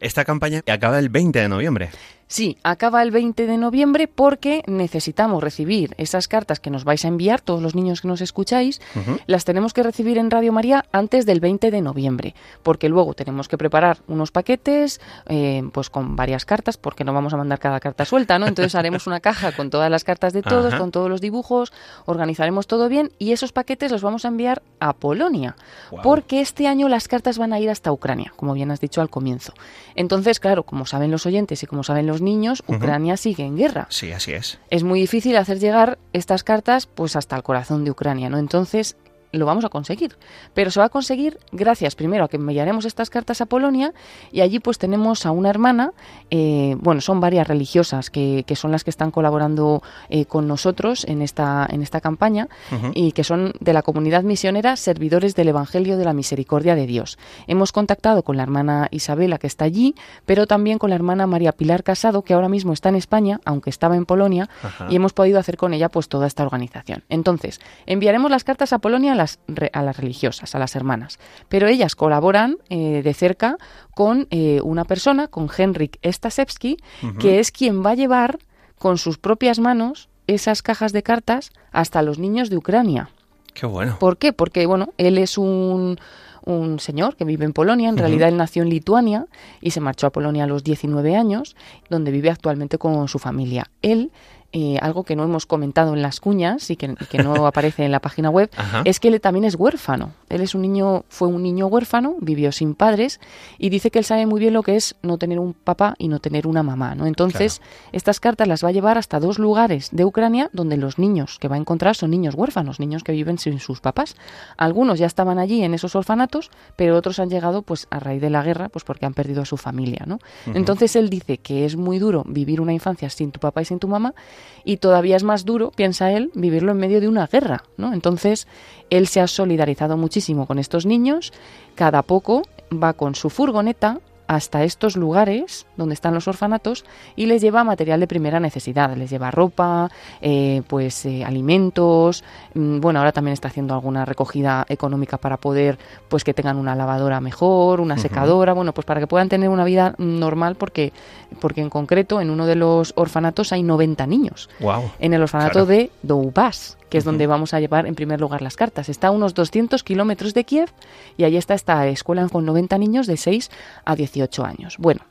Esta 0.00 0.24
campaña 0.24 0.62
acaba 0.66 0.98
el 0.98 1.08
20 1.08 1.38
de 1.38 1.48
noviembre. 1.48 1.90
Sí, 2.28 2.58
acaba 2.62 3.02
el 3.02 3.10
20 3.10 3.46
de 3.46 3.56
noviembre 3.56 4.06
porque 4.06 4.62
necesitamos 4.66 5.42
recibir 5.42 5.94
esas 5.96 6.28
cartas 6.28 6.60
que 6.60 6.68
nos 6.68 6.84
vais 6.84 7.04
a 7.06 7.08
enviar, 7.08 7.40
todos 7.40 7.62
los 7.62 7.74
niños 7.74 8.02
que 8.02 8.08
nos 8.08 8.20
escucháis, 8.20 8.82
las 9.26 9.46
tenemos 9.46 9.72
que 9.72 9.82
recibir 9.82 10.18
en 10.18 10.30
Radio 10.30 10.52
María 10.52 10.84
antes 10.92 11.24
del 11.24 11.40
20 11.40 11.70
de 11.70 11.80
noviembre, 11.80 12.34
porque 12.62 12.90
luego 12.90 13.14
tenemos 13.14 13.48
que 13.48 13.56
preparar 13.56 13.98
unos 14.08 14.30
paquetes, 14.30 15.00
eh, 15.26 15.62
pues 15.72 15.88
con 15.88 16.16
varias 16.16 16.44
cartas, 16.44 16.76
porque 16.76 17.02
no 17.02 17.14
vamos 17.14 17.32
a 17.32 17.38
mandar 17.38 17.58
cada 17.58 17.80
carta 17.80 18.04
suelta, 18.04 18.38
¿no? 18.38 18.46
Entonces 18.46 18.74
haremos 18.74 19.06
una 19.06 19.20
caja 19.20 19.52
con 19.52 19.70
todas 19.70 19.90
las 19.90 20.04
cartas 20.04 20.34
de 20.34 20.42
todos, 20.42 20.74
con 20.74 20.90
todos 20.90 21.08
los 21.08 21.22
dibujos, 21.22 21.72
organizaremos 22.04 22.66
todo 22.66 22.90
bien 22.90 23.10
y 23.18 23.32
esos 23.32 23.52
paquetes 23.52 23.90
los 23.90 24.02
vamos 24.02 24.26
a 24.26 24.28
enviar 24.28 24.62
a 24.80 24.92
Polonia, 24.92 25.56
porque 26.02 26.42
este 26.42 26.66
año 26.66 26.90
las 26.90 27.08
cartas 27.08 27.38
van 27.38 27.54
a 27.54 27.58
ir 27.58 27.70
hasta 27.70 27.90
Ucrania, 27.90 28.34
como 28.36 28.52
bien 28.52 28.70
has 28.70 28.80
dicho 28.80 29.00
al 29.00 29.08
comienzo. 29.08 29.54
Entonces, 29.94 30.40
claro, 30.40 30.64
como 30.64 30.84
saben 30.84 31.10
los 31.10 31.24
oyentes 31.24 31.62
y 31.62 31.66
como 31.66 31.82
saben 31.82 32.06
los 32.06 32.17
niños. 32.20 32.62
Ucrania 32.66 33.16
sigue 33.16 33.44
en 33.44 33.56
guerra. 33.56 33.86
Sí, 33.90 34.12
así 34.12 34.32
es. 34.32 34.58
Es 34.70 34.84
muy 34.84 35.00
difícil 35.00 35.36
hacer 35.36 35.58
llegar 35.58 35.98
estas 36.12 36.44
cartas 36.44 36.86
pues 36.86 37.16
hasta 37.16 37.36
el 37.36 37.42
corazón 37.42 37.84
de 37.84 37.90
Ucrania, 37.90 38.28
¿no? 38.30 38.38
Entonces 38.38 38.96
lo 39.32 39.46
vamos 39.46 39.64
a 39.64 39.68
conseguir, 39.68 40.16
pero 40.54 40.70
se 40.70 40.80
va 40.80 40.86
a 40.86 40.88
conseguir 40.88 41.38
gracias 41.52 41.94
primero 41.94 42.24
a 42.24 42.28
que 42.28 42.36
enviaremos 42.36 42.84
estas 42.84 43.10
cartas 43.10 43.40
a 43.40 43.46
Polonia 43.46 43.92
y 44.32 44.40
allí 44.40 44.58
pues 44.58 44.78
tenemos 44.78 45.26
a 45.26 45.30
una 45.30 45.50
hermana, 45.50 45.92
eh, 46.30 46.76
bueno, 46.80 47.00
son 47.00 47.20
varias 47.20 47.46
religiosas 47.46 48.10
que, 48.10 48.44
que 48.46 48.56
son 48.56 48.72
las 48.72 48.84
que 48.84 48.90
están 48.90 49.10
colaborando 49.10 49.82
eh, 50.08 50.24
con 50.24 50.48
nosotros 50.48 51.04
en 51.04 51.22
esta, 51.22 51.66
en 51.70 51.82
esta 51.82 52.00
campaña 52.00 52.48
y 52.94 53.12
que 53.12 53.24
son 53.24 53.52
de 53.60 53.72
la 53.72 53.82
comunidad 53.82 54.22
misionera 54.22 54.76
Servidores 54.76 55.34
del 55.34 55.48
Evangelio 55.48 55.96
de 55.96 56.04
la 56.04 56.12
Misericordia 56.12 56.74
de 56.74 56.86
Dios. 56.86 57.18
Hemos 57.46 57.72
contactado 57.72 58.22
con 58.22 58.36
la 58.36 58.42
hermana 58.42 58.88
Isabela 58.90 59.38
que 59.38 59.46
está 59.46 59.64
allí, 59.64 59.94
pero 60.26 60.46
también 60.46 60.78
con 60.78 60.90
la 60.90 60.96
hermana 60.96 61.26
María 61.26 61.52
Pilar 61.52 61.82
Casado 61.82 62.22
que 62.22 62.34
ahora 62.34 62.48
mismo 62.48 62.72
está 62.72 62.88
en 62.88 62.96
España, 62.96 63.40
aunque 63.44 63.70
estaba 63.70 63.96
en 63.96 64.06
Polonia, 64.06 64.48
Ajá. 64.62 64.86
y 64.90 64.96
hemos 64.96 65.12
podido 65.12 65.38
hacer 65.38 65.56
con 65.56 65.74
ella 65.74 65.88
pues 65.88 66.08
toda 66.08 66.26
esta 66.26 66.42
organización. 66.42 67.04
Entonces, 67.08 67.60
enviaremos 67.86 68.30
las 68.30 68.44
cartas 68.44 68.72
a 68.72 68.78
Polonia 68.78 69.14
las, 69.18 69.38
a 69.72 69.82
las 69.82 69.98
religiosas, 69.98 70.54
a 70.54 70.58
las 70.58 70.74
hermanas, 70.74 71.18
pero 71.50 71.68
ellas 71.68 71.94
colaboran 71.94 72.56
eh, 72.70 73.02
de 73.02 73.14
cerca 73.14 73.58
con 73.94 74.26
eh, 74.30 74.60
una 74.62 74.84
persona, 74.84 75.28
con 75.28 75.50
Henrik 75.54 75.98
Stasevsky, 76.02 76.78
que 77.18 77.38
es 77.38 77.52
quien 77.52 77.84
va 77.84 77.90
a 77.90 77.94
llevar 77.94 78.38
con 78.78 78.96
sus 78.96 79.18
propias 79.18 79.58
manos 79.58 80.08
esas 80.26 80.62
cajas 80.62 80.92
de 80.92 81.02
cartas 81.02 81.50
hasta 81.72 82.02
los 82.02 82.18
niños 82.18 82.48
de 82.48 82.56
Ucrania. 82.56 83.10
Qué 83.54 83.66
bueno. 83.66 83.98
¿Por 83.98 84.18
qué? 84.18 84.32
Porque, 84.32 84.66
bueno, 84.66 84.90
él 84.98 85.18
es 85.18 85.36
un, 85.36 85.98
un 86.44 86.78
señor 86.80 87.16
que 87.16 87.24
vive 87.24 87.44
en 87.44 87.52
Polonia, 87.52 87.88
en 87.88 87.98
realidad 87.98 88.28
él 88.28 88.36
nació 88.36 88.62
en 88.62 88.70
Lituania 88.70 89.26
y 89.60 89.72
se 89.72 89.80
marchó 89.80 90.06
a 90.06 90.10
Polonia 90.10 90.44
a 90.44 90.46
los 90.46 90.64
19 90.64 91.16
años, 91.16 91.56
donde 91.90 92.10
vive 92.10 92.30
actualmente 92.30 92.78
con 92.78 93.08
su 93.08 93.18
familia. 93.18 93.70
Él, 93.82 94.12
eh, 94.52 94.78
algo 94.80 95.04
que 95.04 95.14
no 95.14 95.24
hemos 95.24 95.44
comentado 95.44 95.92
en 95.92 96.00
las 96.00 96.20
cuñas 96.20 96.70
y 96.70 96.76
que, 96.76 96.94
y 96.98 97.04
que 97.06 97.18
no 97.18 97.34
aparece 97.46 97.84
en 97.84 97.92
la 97.92 98.00
página 98.00 98.30
web, 98.30 98.50
Ajá. 98.56 98.82
es 98.86 98.98
que 98.98 99.08
él 99.08 99.20
también 99.20 99.44
es 99.44 99.56
huérfano. 99.56 100.12
Él 100.30 100.40
es 100.40 100.54
un 100.54 100.62
niño, 100.62 101.04
fue 101.08 101.28
un 101.28 101.42
niño 101.42 101.66
huérfano, 101.66 102.16
vivió 102.20 102.50
sin 102.50 102.74
padres 102.74 103.20
y 103.58 103.68
dice 103.68 103.90
que 103.90 103.98
él 103.98 104.06
sabe 104.06 104.24
muy 104.24 104.40
bien 104.40 104.54
lo 104.54 104.62
que 104.62 104.76
es 104.76 104.96
no 105.02 105.18
tener 105.18 105.38
un 105.38 105.52
papá 105.52 105.94
y 105.98 106.08
no 106.08 106.18
tener 106.18 106.46
una 106.46 106.62
mamá, 106.62 106.94
¿no? 106.94 107.06
Entonces, 107.06 107.60
estas 107.92 108.20
cartas 108.20 108.48
las 108.48 108.64
va 108.64 108.68
a 108.68 108.72
llevar 108.72 108.96
hasta 108.96 109.20
dos 109.20 109.38
lugares 109.38 109.90
de 109.92 110.04
Ucrania 110.04 110.48
donde 110.52 110.76
los 110.76 110.98
niños 110.98 111.38
que 111.38 111.48
va 111.48 111.56
a 111.56 111.58
encontrar 111.58 111.94
son 111.94 112.10
niños 112.10 112.34
huérfanos, 112.34 112.80
niños 112.80 113.04
que 113.04 113.12
viven 113.12 113.38
sin 113.38 113.60
sus 113.60 113.80
papás. 113.80 114.16
Algunos 114.56 114.98
ya 114.98 115.06
estaban 115.06 115.38
allí 115.38 115.62
en 115.62 115.74
esos 115.74 115.94
orfanatos, 115.94 116.50
pero 116.76 116.96
otros 116.96 117.18
han 117.18 117.28
llegado 117.28 117.62
pues 117.62 117.86
a 117.90 118.00
raíz 118.00 118.22
de 118.22 118.30
la 118.30 118.42
guerra, 118.42 118.70
pues 118.70 118.84
porque 118.84 119.04
han 119.04 119.14
perdido 119.14 119.42
a 119.42 119.46
su 119.46 119.56
familia, 119.58 120.04
¿no? 120.06 120.18
Entonces 120.54 120.96
él 120.96 121.10
dice 121.10 121.38
que 121.38 121.64
es 121.66 121.76
muy 121.76 121.98
duro 121.98 122.24
vivir 122.26 122.60
una 122.62 122.72
infancia 122.72 123.10
sin 123.10 123.30
tu 123.30 123.40
papá 123.40 123.62
y 123.62 123.66
sin 123.66 123.78
tu 123.78 123.88
mamá 123.88 124.14
y 124.64 124.78
todavía 124.78 125.16
es 125.16 125.22
más 125.22 125.44
duro, 125.44 125.70
piensa 125.70 126.12
él, 126.12 126.30
vivirlo 126.34 126.72
en 126.72 126.78
medio 126.78 127.00
de 127.00 127.08
una 127.08 127.26
guerra, 127.26 127.64
¿no? 127.76 127.92
Entonces 127.92 128.46
él 128.90 129.06
se 129.06 129.20
ha 129.20 129.26
solidarizado 129.26 129.96
muchísimo 129.96 130.46
con 130.46 130.58
estos 130.58 130.86
niños, 130.86 131.32
cada 131.74 132.02
poco 132.02 132.42
va 132.72 132.92
con 132.92 133.14
su 133.14 133.30
furgoneta 133.30 134.00
hasta 134.26 134.64
estos 134.64 134.96
lugares 134.96 135.66
donde 135.78 135.94
están 135.94 136.12
los 136.12 136.28
orfanatos 136.28 136.84
y 137.16 137.24
les 137.24 137.40
lleva 137.40 137.64
material 137.64 138.00
de 138.00 138.06
primera 138.06 138.40
necesidad, 138.40 138.94
les 138.94 139.08
lleva 139.08 139.30
ropa, 139.30 139.90
eh, 140.20 140.60
pues 140.66 141.06
eh, 141.06 141.24
alimentos, 141.24 142.22
mm, 142.54 142.80
bueno, 142.80 142.98
ahora 142.98 143.12
también 143.12 143.32
está 143.32 143.48
haciendo 143.48 143.72
alguna 143.72 144.04
recogida 144.04 144.66
económica 144.68 145.16
para 145.16 145.38
poder, 145.38 145.78
pues 146.08 146.24
que 146.24 146.34
tengan 146.34 146.58
una 146.58 146.74
lavadora 146.74 147.20
mejor, 147.20 147.80
una 147.80 147.96
secadora, 147.96 148.52
bueno, 148.52 148.72
pues 148.74 148.84
para 148.84 149.00
que 149.00 149.06
puedan 149.06 149.28
tener 149.30 149.48
una 149.48 149.64
vida 149.64 149.94
normal 149.96 150.56
porque, 150.56 150.92
porque 151.40 151.62
en 151.62 151.70
concreto 151.70 152.20
en 152.20 152.28
uno 152.28 152.44
de 152.44 152.56
los 152.56 152.92
orfanatos 152.96 153.52
hay 153.52 153.62
90 153.62 154.06
niños. 154.06 154.50
Wow. 154.60 154.90
En 154.98 155.14
el 155.14 155.22
orfanato 155.22 155.52
Claro. 155.52 155.66
de 155.66 155.90
Doubas, 156.02 156.76
que 156.90 156.98
es 156.98 157.04
donde 157.04 157.26
vamos 157.26 157.54
a 157.54 157.60
llevar 157.60 157.86
en 157.86 157.94
primer 157.94 158.20
lugar 158.20 158.42
las 158.42 158.56
cartas. 158.56 158.88
Está 158.88 159.08
a 159.08 159.10
unos 159.10 159.34
200 159.34 159.82
kilómetros 159.84 160.34
de 160.34 160.44
Kiev 160.44 160.70
y 161.16 161.24
ahí 161.24 161.36
está 161.36 161.54
esta 161.54 161.86
escuela 161.86 162.26
con 162.28 162.44
90 162.44 162.76
niños 162.78 163.06
de 163.06 163.16
6 163.16 163.50
a 163.84 163.94
18 163.94 164.44
años. 164.44 164.76
Bueno, 164.78 165.02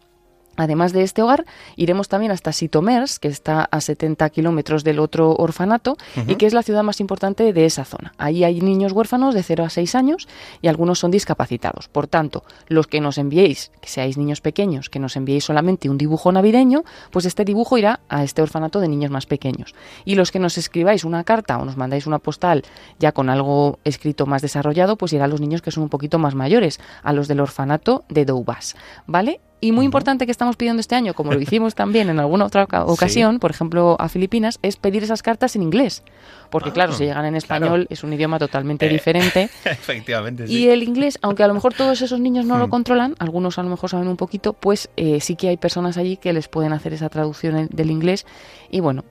Además 0.57 0.91
de 0.91 1.03
este 1.03 1.21
hogar, 1.21 1.45
iremos 1.75 2.09
también 2.09 2.31
hasta 2.31 2.51
Sitomers, 2.51 3.19
que 3.19 3.27
está 3.27 3.63
a 3.63 3.79
70 3.79 4.29
kilómetros 4.31 4.83
del 4.83 4.99
otro 4.99 5.33
orfanato 5.33 5.97
y 6.27 6.35
que 6.35 6.47
es 6.47 6.53
la 6.53 6.63
ciudad 6.63 6.83
más 6.83 6.99
importante 6.99 7.53
de 7.53 7.65
esa 7.65 7.85
zona. 7.85 8.13
Ahí 8.17 8.43
hay 8.43 8.59
niños 8.61 8.91
huérfanos 8.91 9.33
de 9.33 9.43
0 9.43 9.63
a 9.63 9.69
6 9.69 9.95
años 9.95 10.27
y 10.61 10.67
algunos 10.67 10.99
son 10.99 11.11
discapacitados. 11.11 11.87
Por 11.87 12.07
tanto, 12.07 12.43
los 12.67 12.87
que 12.87 12.99
nos 12.99 13.17
enviéis, 13.17 13.71
que 13.81 13.89
seáis 13.89 14.17
niños 14.17 14.41
pequeños, 14.41 14.89
que 14.89 14.99
nos 14.99 15.15
enviéis 15.15 15.45
solamente 15.45 15.89
un 15.89 15.97
dibujo 15.97 16.31
navideño, 16.31 16.83
pues 17.11 17.25
este 17.25 17.45
dibujo 17.45 17.77
irá 17.77 17.99
a 18.09 18.23
este 18.23 18.41
orfanato 18.41 18.79
de 18.79 18.87
niños 18.87 19.11
más 19.11 19.25
pequeños. 19.27 19.75
Y 20.05 20.15
los 20.15 20.31
que 20.31 20.39
nos 20.39 20.57
escribáis 20.57 21.03
una 21.03 21.23
carta 21.23 21.59
o 21.59 21.65
nos 21.65 21.77
mandáis 21.77 22.07
una 22.07 22.19
postal 22.19 22.63
ya 22.99 23.11
con 23.11 23.29
algo 23.29 23.79
escrito 23.83 24.25
más 24.25 24.41
desarrollado, 24.41 24.97
pues 24.97 25.13
irá 25.13 25.25
a 25.25 25.27
los 25.27 25.41
niños 25.41 25.61
que 25.61 25.71
son 25.71 25.83
un 25.83 25.89
poquito 25.89 26.17
más 26.19 26.35
mayores, 26.35 26.79
a 27.03 27.13
los 27.13 27.27
del 27.27 27.39
orfanato 27.39 28.03
de 28.09 28.25
Doubas, 28.25 28.75
¿vale? 29.05 29.39
Y 29.59 29.71
muy 29.71 29.85
importante 29.85 30.25
que 30.25 30.31
estamos 30.31 30.55
pidiendo 30.55 30.81
este 30.81 30.93
año, 30.93 31.15
como 31.15 31.33
lo 31.33 31.41
hicimos 31.41 31.73
también 31.73 32.09
en 32.09 32.19
alguna 32.19 32.45
otra 32.45 32.63
oca- 32.65 32.85
ocasión, 32.85 33.39
por 33.39 33.49
ejemplo 33.49 33.95
a 33.99 34.07
Filipinas, 34.07 34.59
es 34.61 34.77
pedir 34.77 35.03
esas 35.03 35.23
cartas 35.23 35.55
en 35.55 35.63
inglés. 35.63 36.03
Porque 36.51 36.71
claro, 36.71 36.93
si 36.93 37.05
llegan 37.05 37.25
en 37.25 37.35
español 37.35 37.87
es 37.89 38.03
un 38.03 38.13
idioma 38.13 38.37
totalmente 38.37 38.85
Eh, 38.85 38.89
diferente. 38.89 39.49
Efectivamente, 39.65 40.45
sí. 40.47 40.53
Y 40.59 40.67
el 40.69 40.83
inglés, 40.83 41.17
aunque 41.23 41.41
a 41.43 41.47
lo 41.47 41.55
mejor 41.55 41.73
todos 41.73 42.01
esos 42.03 42.19
niños 42.19 42.45
no 42.45 42.57
lo 42.59 42.67
Mm. 42.67 42.69
controlan, 42.69 43.15
algunos 43.17 43.57
a 43.57 43.63
lo 43.63 43.69
mejor 43.69 43.89
saben 43.89 44.07
un 44.07 44.15
poquito, 44.17 44.53
pues 44.53 44.89
eh, 44.95 45.19
sí 45.21 45.35
que 45.35 45.49
hay 45.49 45.57
personas 45.57 45.97
allí 45.97 46.17
que 46.17 46.33
les 46.33 46.47
pueden 46.47 46.71
hacer 46.71 46.93
esa 46.93 47.09
traducción 47.09 47.67
del 47.71 47.89
inglés. 47.91 48.25
Y 48.69 48.79
bueno, 48.79 49.05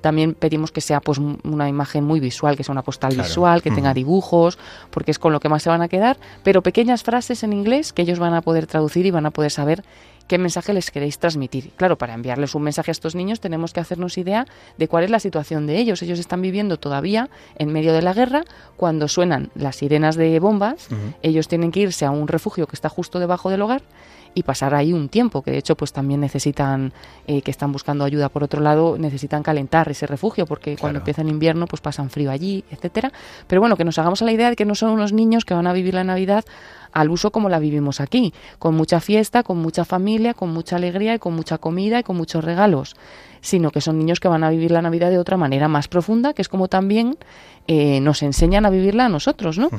también 0.00 0.34
pedimos 0.34 0.70
que 0.72 0.80
sea 0.80 1.00
pues 1.00 1.18
una 1.18 1.68
imagen 1.68 2.04
muy 2.04 2.20
visual, 2.20 2.56
que 2.56 2.64
sea 2.64 2.72
una 2.72 2.82
postal 2.82 3.14
Claro. 3.14 3.28
visual, 3.28 3.62
que 3.62 3.70
tenga 3.70 3.94
dibujos, 3.94 4.58
porque 4.90 5.10
es 5.10 5.18
con 5.18 5.32
lo 5.32 5.40
que 5.40 5.48
más 5.48 5.62
se 5.62 5.68
van 5.70 5.82
a 5.82 5.88
quedar, 5.88 6.18
pero 6.42 6.62
pequeñas 6.62 7.02
frases 7.02 7.42
en 7.42 7.52
inglés 7.52 7.92
que 7.92 8.02
ellos 8.02 8.18
van 8.18 8.34
a 8.34 8.42
poder 8.42 8.66
traducir 8.66 9.06
y 9.06 9.10
van 9.10 9.26
a 9.26 9.30
poder 9.30 9.50
saber 9.50 9.84
qué 10.26 10.38
mensaje 10.38 10.72
les 10.72 10.90
queréis 10.90 11.18
transmitir. 11.18 11.70
Claro, 11.76 11.98
para 11.98 12.14
enviarles 12.14 12.54
un 12.54 12.62
mensaje 12.62 12.90
a 12.90 12.92
estos 12.92 13.14
niños 13.14 13.40
tenemos 13.40 13.74
que 13.74 13.80
hacernos 13.80 14.16
idea 14.16 14.46
de 14.78 14.88
cuál 14.88 15.04
es 15.04 15.10
la 15.10 15.20
situación 15.20 15.66
de 15.66 15.76
ellos. 15.78 16.00
Ellos 16.02 16.18
están 16.18 16.40
viviendo 16.40 16.78
todavía 16.78 17.28
en 17.56 17.70
medio 17.72 17.92
de 17.92 18.00
la 18.00 18.14
guerra, 18.14 18.44
cuando 18.78 19.06
suenan 19.08 19.50
las 19.54 19.76
sirenas 19.76 20.16
de 20.16 20.40
bombas, 20.40 20.88
ellos 21.22 21.46
tienen 21.48 21.72
que 21.72 21.80
irse 21.80 22.06
a 22.06 22.10
un 22.10 22.26
refugio 22.26 22.66
que 22.66 22.74
está 22.74 22.88
justo 22.88 23.18
debajo 23.18 23.50
del 23.50 23.60
hogar 23.62 23.82
y 24.34 24.42
pasar 24.42 24.74
ahí 24.74 24.92
un 24.92 25.08
tiempo, 25.08 25.42
que 25.42 25.52
de 25.52 25.58
hecho 25.58 25.76
pues 25.76 25.92
también 25.92 26.20
necesitan, 26.20 26.92
eh, 27.26 27.42
que 27.42 27.50
están 27.50 27.72
buscando 27.72 28.04
ayuda 28.04 28.28
por 28.28 28.42
otro 28.42 28.60
lado, 28.60 28.96
necesitan 28.98 29.42
calentar 29.42 29.88
ese 29.88 30.06
refugio 30.06 30.46
porque 30.46 30.76
cuando 30.76 30.98
empieza 30.98 31.22
el 31.22 31.28
invierno 31.28 31.66
pues 31.66 31.80
pasan 31.80 32.10
frío 32.10 32.30
allí, 32.30 32.64
etcétera. 32.70 33.12
Pero 33.46 33.60
bueno, 33.60 33.76
que 33.76 33.84
nos 33.84 33.98
hagamos 33.98 34.22
a 34.22 34.24
la 34.24 34.32
idea 34.32 34.50
de 34.50 34.56
que 34.56 34.64
no 34.64 34.74
son 34.74 34.90
unos 34.90 35.12
niños 35.12 35.44
que 35.44 35.54
van 35.54 35.66
a 35.66 35.72
vivir 35.72 35.94
la 35.94 36.04
Navidad 36.04 36.44
al 36.92 37.10
uso 37.10 37.30
como 37.30 37.48
la 37.48 37.58
vivimos 37.58 38.00
aquí, 38.00 38.32
con 38.58 38.74
mucha 38.74 39.00
fiesta, 39.00 39.42
con 39.42 39.58
mucha 39.58 39.84
familia, 39.84 40.32
con 40.32 40.50
mucha 40.50 40.76
alegría 40.76 41.14
y 41.14 41.18
con 41.18 41.34
mucha 41.34 41.58
comida 41.58 41.98
y 41.98 42.02
con 42.04 42.16
muchos 42.16 42.44
regalos, 42.44 42.94
sino 43.40 43.70
que 43.70 43.80
son 43.80 43.98
niños 43.98 44.20
que 44.20 44.28
van 44.28 44.44
a 44.44 44.50
vivir 44.50 44.70
la 44.70 44.80
Navidad 44.80 45.10
de 45.10 45.18
otra 45.18 45.36
manera 45.36 45.68
más 45.68 45.88
profunda, 45.88 46.32
que 46.34 46.42
es 46.42 46.48
como 46.48 46.68
también 46.68 47.16
eh, 47.66 48.00
nos 48.00 48.22
enseñan 48.22 48.64
a 48.64 48.70
vivirla 48.70 49.06
a 49.06 49.08
nosotros, 49.08 49.58
¿no? 49.58 49.70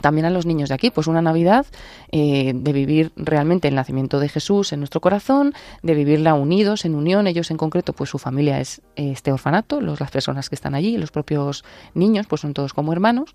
También 0.00 0.24
a 0.24 0.30
los 0.30 0.46
niños 0.46 0.68
de 0.68 0.74
aquí, 0.74 0.90
pues 0.90 1.06
una 1.06 1.22
Navidad 1.22 1.64
eh, 2.10 2.52
de 2.56 2.72
vivir 2.72 3.12
realmente 3.14 3.68
el 3.68 3.74
nacimiento 3.76 4.18
de 4.18 4.28
Jesús 4.28 4.72
en 4.72 4.80
nuestro 4.80 5.00
corazón, 5.00 5.54
de 5.82 5.94
vivirla 5.94 6.34
unidos, 6.34 6.84
en 6.84 6.94
unión, 6.96 7.28
ellos 7.28 7.50
en 7.52 7.56
concreto, 7.56 7.92
pues 7.92 8.10
su 8.10 8.18
familia 8.18 8.58
es 8.58 8.80
eh, 8.96 9.12
este 9.12 9.30
orfanato, 9.30 9.80
los, 9.80 10.00
las 10.00 10.10
personas 10.10 10.48
que 10.48 10.56
están 10.56 10.74
allí, 10.74 10.98
los 10.98 11.12
propios 11.12 11.64
niños, 11.94 12.26
pues 12.26 12.40
son 12.40 12.52
todos 12.52 12.74
como 12.74 12.92
hermanos, 12.92 13.30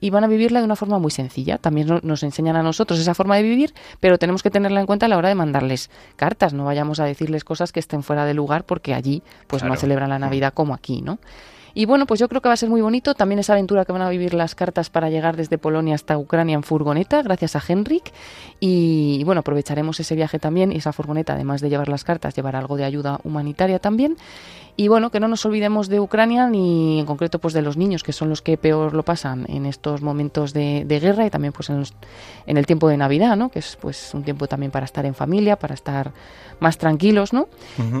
y 0.00 0.10
van 0.10 0.22
a 0.22 0.28
vivirla 0.28 0.60
de 0.60 0.64
una 0.66 0.76
forma 0.76 0.98
muy 1.00 1.10
sencilla. 1.10 1.58
También 1.58 1.88
no- 1.88 2.00
nos 2.04 2.22
enseñan 2.22 2.54
a 2.54 2.62
nosotros 2.62 3.00
esa 3.00 3.14
forma 3.14 3.36
de 3.36 3.42
vivir, 3.42 3.74
pero 3.98 4.16
tenemos 4.18 4.44
que 4.44 4.50
tenerla 4.50 4.78
en 4.80 4.86
cuenta 4.86 5.06
a 5.06 5.08
la 5.08 5.16
hora 5.16 5.28
de 5.28 5.34
mandarles 5.34 5.90
cartas, 6.14 6.52
no 6.54 6.64
vayamos 6.64 7.00
a 7.00 7.04
decirles 7.04 7.42
cosas 7.42 7.72
que 7.72 7.80
estén 7.80 8.04
fuera 8.04 8.26
de 8.26 8.34
lugar 8.34 8.64
porque 8.64 8.94
allí 8.94 9.22
pues 9.48 9.62
no 9.64 9.70
celebran 9.80 10.10
la 10.10 10.18
Navidad 10.20 10.52
como 10.54 10.72
aquí, 10.74 11.02
¿no? 11.02 11.18
Y 11.74 11.86
bueno, 11.86 12.06
pues 12.06 12.20
yo 12.20 12.28
creo 12.28 12.40
que 12.40 12.48
va 12.48 12.54
a 12.54 12.56
ser 12.56 12.68
muy 12.68 12.80
bonito 12.80 13.14
también 13.14 13.38
esa 13.38 13.54
aventura 13.54 13.84
que 13.84 13.92
van 13.92 14.02
a 14.02 14.10
vivir 14.10 14.34
las 14.34 14.54
cartas 14.54 14.90
para 14.90 15.10
llegar 15.10 15.36
desde 15.36 15.58
Polonia 15.58 15.94
hasta 15.94 16.18
Ucrania 16.18 16.54
en 16.54 16.62
furgoneta, 16.62 17.22
gracias 17.22 17.56
a 17.56 17.62
Henrik. 17.66 18.12
Y 18.60 19.22
bueno, 19.24 19.40
aprovecharemos 19.40 19.98
ese 20.00 20.14
viaje 20.14 20.38
también 20.38 20.72
y 20.72 20.76
esa 20.76 20.92
furgoneta, 20.92 21.34
además 21.34 21.60
de 21.60 21.70
llevar 21.70 21.88
las 21.88 22.04
cartas, 22.04 22.34
llevar 22.34 22.56
algo 22.56 22.76
de 22.76 22.84
ayuda 22.84 23.20
humanitaria 23.24 23.78
también. 23.78 24.16
Y 24.74 24.88
bueno, 24.88 25.10
que 25.10 25.20
no 25.20 25.28
nos 25.28 25.44
olvidemos 25.44 25.88
de 25.88 26.00
Ucrania 26.00 26.48
ni 26.48 26.98
en 27.00 27.04
concreto 27.06 27.38
pues 27.38 27.52
de 27.52 27.60
los 27.60 27.76
niños, 27.76 28.02
que 28.02 28.12
son 28.14 28.30
los 28.30 28.40
que 28.40 28.56
peor 28.56 28.94
lo 28.94 29.02
pasan 29.02 29.44
en 29.50 29.66
estos 29.66 30.00
momentos 30.00 30.54
de, 30.54 30.84
de 30.86 30.98
guerra 30.98 31.26
y 31.26 31.30
también 31.30 31.52
pues 31.52 31.68
en, 31.68 31.80
los- 31.80 31.92
en 32.46 32.56
el 32.56 32.64
tiempo 32.64 32.88
de 32.88 32.96
Navidad, 32.96 33.36
¿no? 33.36 33.50
Que 33.50 33.58
es 33.58 33.76
pues 33.80 34.14
un 34.14 34.22
tiempo 34.22 34.46
también 34.46 34.72
para 34.72 34.86
estar 34.86 35.04
en 35.04 35.14
familia, 35.14 35.56
para 35.58 35.74
estar 35.74 36.12
más 36.58 36.78
tranquilos, 36.78 37.32
¿no? 37.34 37.48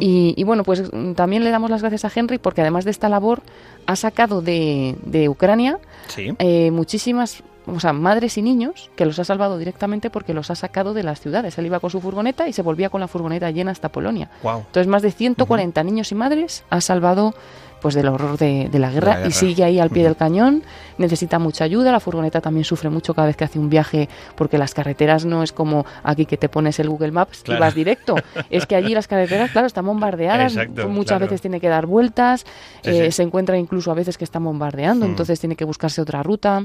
Y, 0.00 0.34
y 0.36 0.44
bueno, 0.44 0.64
pues 0.64 0.84
también 1.14 1.44
le 1.44 1.50
damos 1.50 1.68
las 1.70 1.82
gracias 1.82 2.04
a 2.06 2.12
Henry 2.14 2.38
porque 2.38 2.62
además 2.62 2.84
de 2.86 2.90
esta 2.92 3.08
labor 3.10 3.42
ha 3.86 3.96
sacado 3.96 4.40
de, 4.40 4.96
de 5.04 5.28
Ucrania 5.28 5.78
Sí. 6.08 6.32
eh, 6.38 6.70
muchísimas 6.70 7.42
o 7.66 7.78
sea, 7.80 7.92
madres 7.92 8.36
y 8.38 8.42
niños 8.42 8.90
que 8.96 9.04
los 9.06 9.18
ha 9.18 9.24
salvado 9.24 9.58
directamente 9.58 10.10
porque 10.10 10.34
los 10.34 10.50
ha 10.50 10.54
sacado 10.54 10.94
de 10.94 11.02
las 11.02 11.20
ciudades. 11.20 11.56
Él 11.58 11.66
iba 11.66 11.80
con 11.80 11.90
su 11.90 12.00
furgoneta 12.00 12.48
y 12.48 12.52
se 12.52 12.62
volvía 12.62 12.90
con 12.90 13.00
la 13.00 13.08
furgoneta 13.08 13.50
llena 13.50 13.70
hasta 13.70 13.88
Polonia. 13.90 14.30
Entonces, 14.42 14.86
más 14.88 15.02
de 15.02 15.12
140 15.12 15.82
niños 15.84 16.10
y 16.12 16.14
madres 16.14 16.64
ha 16.70 16.80
salvado 16.80 17.34
pues 17.80 17.96
del 17.96 18.06
horror 18.06 18.38
de, 18.38 18.68
de 18.70 18.78
la 18.78 18.92
guerra 18.92 19.16
guerra. 19.16 19.26
y 19.28 19.32
sigue 19.32 19.64
ahí 19.64 19.80
al 19.80 19.90
pie 19.90 20.04
del 20.04 20.14
cañón. 20.14 20.62
Necesita 20.98 21.40
mucha 21.40 21.64
ayuda. 21.64 21.90
La 21.90 21.98
furgoneta 21.98 22.40
también 22.40 22.64
sufre 22.64 22.88
mucho 22.90 23.12
cada 23.12 23.26
vez 23.26 23.36
que 23.36 23.42
hace 23.42 23.58
un 23.58 23.68
viaje 23.70 24.08
porque 24.36 24.56
las 24.56 24.72
carreteras 24.72 25.24
no 25.24 25.42
es 25.42 25.50
como 25.52 25.84
aquí 26.04 26.24
que 26.24 26.36
te 26.36 26.48
pones 26.48 26.78
el 26.78 26.88
Google 26.88 27.10
Maps 27.10 27.42
Claro. 27.42 27.58
y 27.58 27.60
vas 27.60 27.74
directo. 27.74 28.14
es 28.50 28.66
que 28.66 28.76
allí 28.76 28.94
las 28.94 29.08
carreteras, 29.08 29.50
claro, 29.50 29.66
están 29.66 29.84
bombardeadas. 29.84 30.52
Exacto, 30.54 30.88
muchas 30.88 31.06
claro. 31.18 31.24
veces 31.26 31.40
tiene 31.40 31.58
que 31.58 31.68
dar 31.68 31.86
vueltas. 31.86 32.44
Sí, 32.84 32.90
eh, 32.90 33.04
sí. 33.06 33.12
Se 33.12 33.22
encuentra 33.24 33.58
incluso 33.58 33.90
a 33.90 33.94
veces 33.94 34.16
que 34.16 34.22
están 34.24 34.44
bombardeando, 34.44 35.04
Mm. 35.04 35.10
entonces 35.10 35.40
tiene 35.40 35.56
que 35.56 35.64
buscarse 35.64 36.00
otra 36.00 36.22
ruta. 36.22 36.64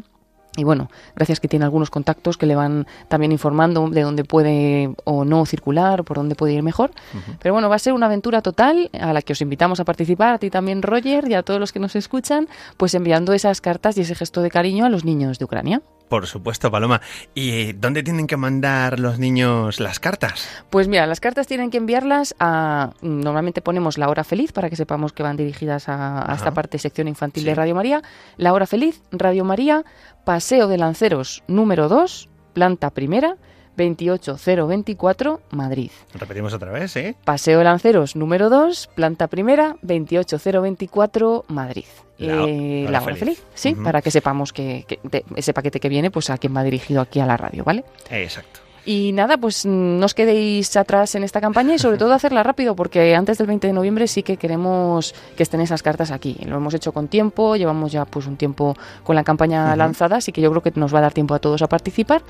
Y 0.58 0.64
bueno, 0.64 0.90
gracias 1.16 1.40
que 1.40 1.48
tiene 1.48 1.66
algunos 1.66 1.92
contactos 1.92 2.36
que 2.36 2.48
le 2.48 2.56
van 2.56 2.88
también 3.08 3.32
informando 3.32 3.90
de 3.90 4.02
dónde 4.02 4.24
puede 4.24 4.94
o 5.06 5.24
no 5.24 5.46
circular, 5.46 6.04
por 6.04 6.18
dónde 6.18 6.36
puede 6.36 6.54
ir 6.54 6.64
mejor. 6.64 6.92
Pero 7.40 7.54
bueno, 7.54 7.70
va 7.70 7.76
a 7.76 7.80
ser 7.80 7.94
una 7.94 8.08
aventura 8.08 8.42
total 8.42 8.90
a 9.00 9.14
la 9.14 9.22
que 9.22 9.34
os 9.34 9.42
invitamos 9.42 9.80
a 9.80 9.86
participar, 9.86 10.34
a 10.34 10.40
ti 10.40 10.50
también 10.50 10.82
Roger 10.82 11.30
y 11.30 11.36
a 11.36 11.44
todos 11.44 11.60
los 11.60 11.72
que 11.72 11.80
nos 11.80 11.96
escuchan, 11.96 12.50
pues 12.76 12.96
enviando 12.96 13.34
esas 13.34 13.62
cartas 13.62 13.98
y 13.98 14.02
ese 14.02 14.16
gesto 14.16 14.42
de 14.42 14.50
cariño 14.50 14.86
a 14.86 14.90
los 14.90 15.06
niños 15.06 15.38
de 15.38 15.46
Ucrania. 15.46 15.82
Por 16.10 16.26
supuesto, 16.28 16.72
Paloma. 16.72 17.02
¿Y 17.34 17.74
dónde 17.74 18.04
tienen 18.04 18.28
que 18.28 18.38
mandar 18.38 19.00
los 19.00 19.20
niños 19.20 19.80
las 19.80 20.00
cartas? 20.00 20.48
Pues 20.70 20.88
mira, 20.88 21.06
las 21.06 21.20
cartas 21.20 21.48
tienen 21.48 21.70
que 21.70 21.78
enviarlas 21.78 22.36
a. 22.40 22.92
Normalmente 23.02 23.62
ponemos 23.62 23.98
la 23.98 24.10
hora 24.10 24.24
feliz 24.24 24.52
para 24.52 24.70
que 24.70 24.76
sepamos 24.76 25.12
que 25.14 25.24
van 25.24 25.38
dirigidas 25.38 25.90
a, 25.90 26.32
esta 26.34 26.52
parte 26.52 26.78
sección 26.80 27.08
infantil 27.08 27.44
de 27.44 27.56
Radio 27.56 27.76
María. 27.76 28.02
La 28.38 28.54
hora 28.54 28.66
feliz, 28.66 29.02
Radio 29.12 29.44
María, 29.44 29.84
Paseo 30.24 30.68
de 30.68 30.78
Lanceros 30.78 31.44
número 31.48 31.90
2, 31.90 32.30
planta 32.54 32.90
primera, 32.92 33.36
28024, 33.78 35.40
Madrid. 35.52 35.92
Repetimos 36.14 36.54
otra 36.54 36.72
vez, 36.72 36.96
¿eh? 36.98 37.16
Paseo 37.24 37.60
de 37.60 37.64
Lanceros 37.64 38.16
número 38.16 38.50
2, 38.50 38.90
planta 38.96 39.28
primera, 39.28 39.76
28024, 39.84 41.46
Madrid. 41.48 41.86
La- 42.18 42.34
Eh, 42.48 42.82
hora 42.84 42.92
la 42.92 42.98
hora 43.04 43.16
feliz. 43.16 43.20
feliz, 43.20 43.44
sí, 43.54 43.76
para 43.76 44.02
que 44.02 44.10
sepamos 44.12 44.52
que, 44.52 44.86
que 44.88 45.00
de- 45.04 45.24
ese 45.36 45.54
paquete 45.54 45.80
que 45.80 45.88
viene, 45.90 46.10
pues 46.10 46.30
a 46.32 46.38
quien 46.38 46.56
va 46.56 46.64
dirigido 46.64 47.00
aquí 47.02 47.20
a 47.20 47.26
la 47.28 47.38
radio, 47.38 47.64
¿vale? 47.64 47.84
Exacto. 48.10 48.60
Y 48.90 49.12
nada, 49.12 49.36
pues 49.36 49.66
mm, 49.66 50.00
no 50.00 50.06
os 50.06 50.14
quedéis 50.14 50.78
atrás 50.78 51.14
en 51.16 51.26
esta 51.26 51.42
campaña 51.42 51.76
y 51.76 51.78
sobre 51.78 51.98
todo 51.98 52.14
hacerla 52.14 52.42
rápido 52.42 52.74
porque 52.74 53.16
antes 53.16 53.38
del 53.38 53.46
20 53.46 53.68
de 53.68 53.74
noviembre 53.74 54.08
sí 54.08 54.24
que 54.24 54.38
queremos 54.38 55.14
que 55.36 55.44
estén 55.44 55.60
esas 55.60 55.84
cartas 55.84 56.10
aquí. 56.10 56.38
Lo 56.46 56.56
hemos 56.56 56.74
hecho 56.74 56.94
con 56.94 57.10
tiempo, 57.10 57.58
llevamos 57.58 57.92
ya 57.92 58.06
pues 58.06 58.28
un 58.28 58.38
tiempo 58.38 58.78
con 59.04 59.18
la 59.18 59.26
campaña 59.26 59.76
lanzada, 59.76 60.16
así 60.16 60.32
que 60.32 60.40
yo 60.40 60.50
creo 60.52 60.64
que 60.64 60.72
nos 60.80 60.96
va 60.96 61.00
a 61.00 61.02
dar 61.02 61.14
tiempo 61.14 61.34
a 61.34 61.40
todos 61.40 61.62
a 61.64 61.68
participar 61.68 62.22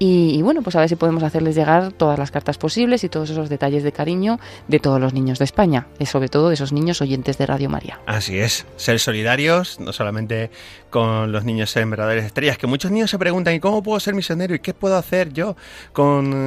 y, 0.00 0.34
y 0.34 0.42
bueno, 0.42 0.62
pues 0.62 0.74
a 0.74 0.80
ver 0.80 0.88
si 0.88 0.96
podemos 0.96 1.22
hacerles 1.22 1.54
llegar 1.54 1.92
todas 1.92 2.18
las 2.18 2.32
cartas 2.32 2.58
posibles 2.58 3.04
y 3.04 3.08
todos 3.08 3.30
esos 3.30 3.48
detalles 3.48 3.84
de 3.84 3.92
cariño 3.92 4.40
de 4.66 4.80
todos 4.80 5.00
los 5.00 5.14
niños 5.14 5.38
de 5.38 5.44
España, 5.44 5.86
y 5.98 6.06
sobre 6.06 6.28
todo 6.28 6.48
de 6.48 6.54
esos 6.54 6.72
niños 6.72 7.00
oyentes 7.02 7.38
de 7.38 7.46
Radio 7.46 7.68
María. 7.68 8.00
Así 8.06 8.38
es, 8.38 8.66
ser 8.76 8.98
solidarios, 8.98 9.78
no 9.78 9.92
solamente 9.92 10.50
con 10.88 11.30
los 11.30 11.44
niños 11.44 11.70
sembradores 11.70 12.22
de 12.22 12.26
estrellas, 12.26 12.58
que 12.58 12.66
muchos 12.66 12.90
niños 12.90 13.10
se 13.10 13.18
preguntan, 13.18 13.54
¿y 13.54 13.60
cómo 13.60 13.82
puedo 13.82 14.00
ser 14.00 14.14
misionero? 14.14 14.54
¿Y 14.54 14.58
qué 14.58 14.74
puedo 14.74 14.96
hacer 14.96 15.32
yo 15.32 15.54
con 15.92 15.99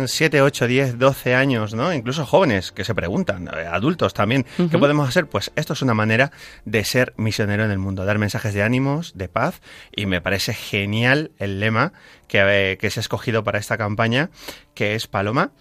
7, 0.05 0.41
8, 0.41 0.67
10, 0.67 0.97
12 0.97 1.35
años? 1.35 1.73
¿no? 1.73 1.93
Incluso 1.93 2.25
jóvenes 2.25 2.71
que 2.71 2.83
se 2.83 2.95
preguntan, 2.95 3.47
eh, 3.47 3.65
adultos 3.71 4.13
también, 4.13 4.45
¿qué 4.69 4.77
podemos 4.77 5.07
hacer? 5.07 5.27
Pues 5.27 5.51
esto 5.55 5.73
es 5.73 5.81
una 5.81 5.93
manera 5.93 6.31
de 6.65 6.83
ser 6.83 7.13
misionero 7.17 7.65
en 7.65 7.71
el 7.71 7.79
mundo, 7.79 8.05
dar 8.05 8.17
mensajes 8.17 8.53
de 8.53 8.63
ánimos, 8.63 9.13
de 9.15 9.29
paz, 9.29 9.61
y 9.95 10.05
me 10.05 10.21
parece 10.21 10.53
genial 10.53 11.31
el 11.39 11.59
lema 11.59 11.93
que, 12.27 12.71
eh, 12.71 12.77
que 12.77 12.89
se 12.89 12.99
ha 12.99 13.01
escogido 13.01 13.43
para 13.43 13.59
esta 13.59 13.77
campaña, 13.77 14.29
que 14.73 14.95
es 14.95 15.07
Paloma. 15.07 15.51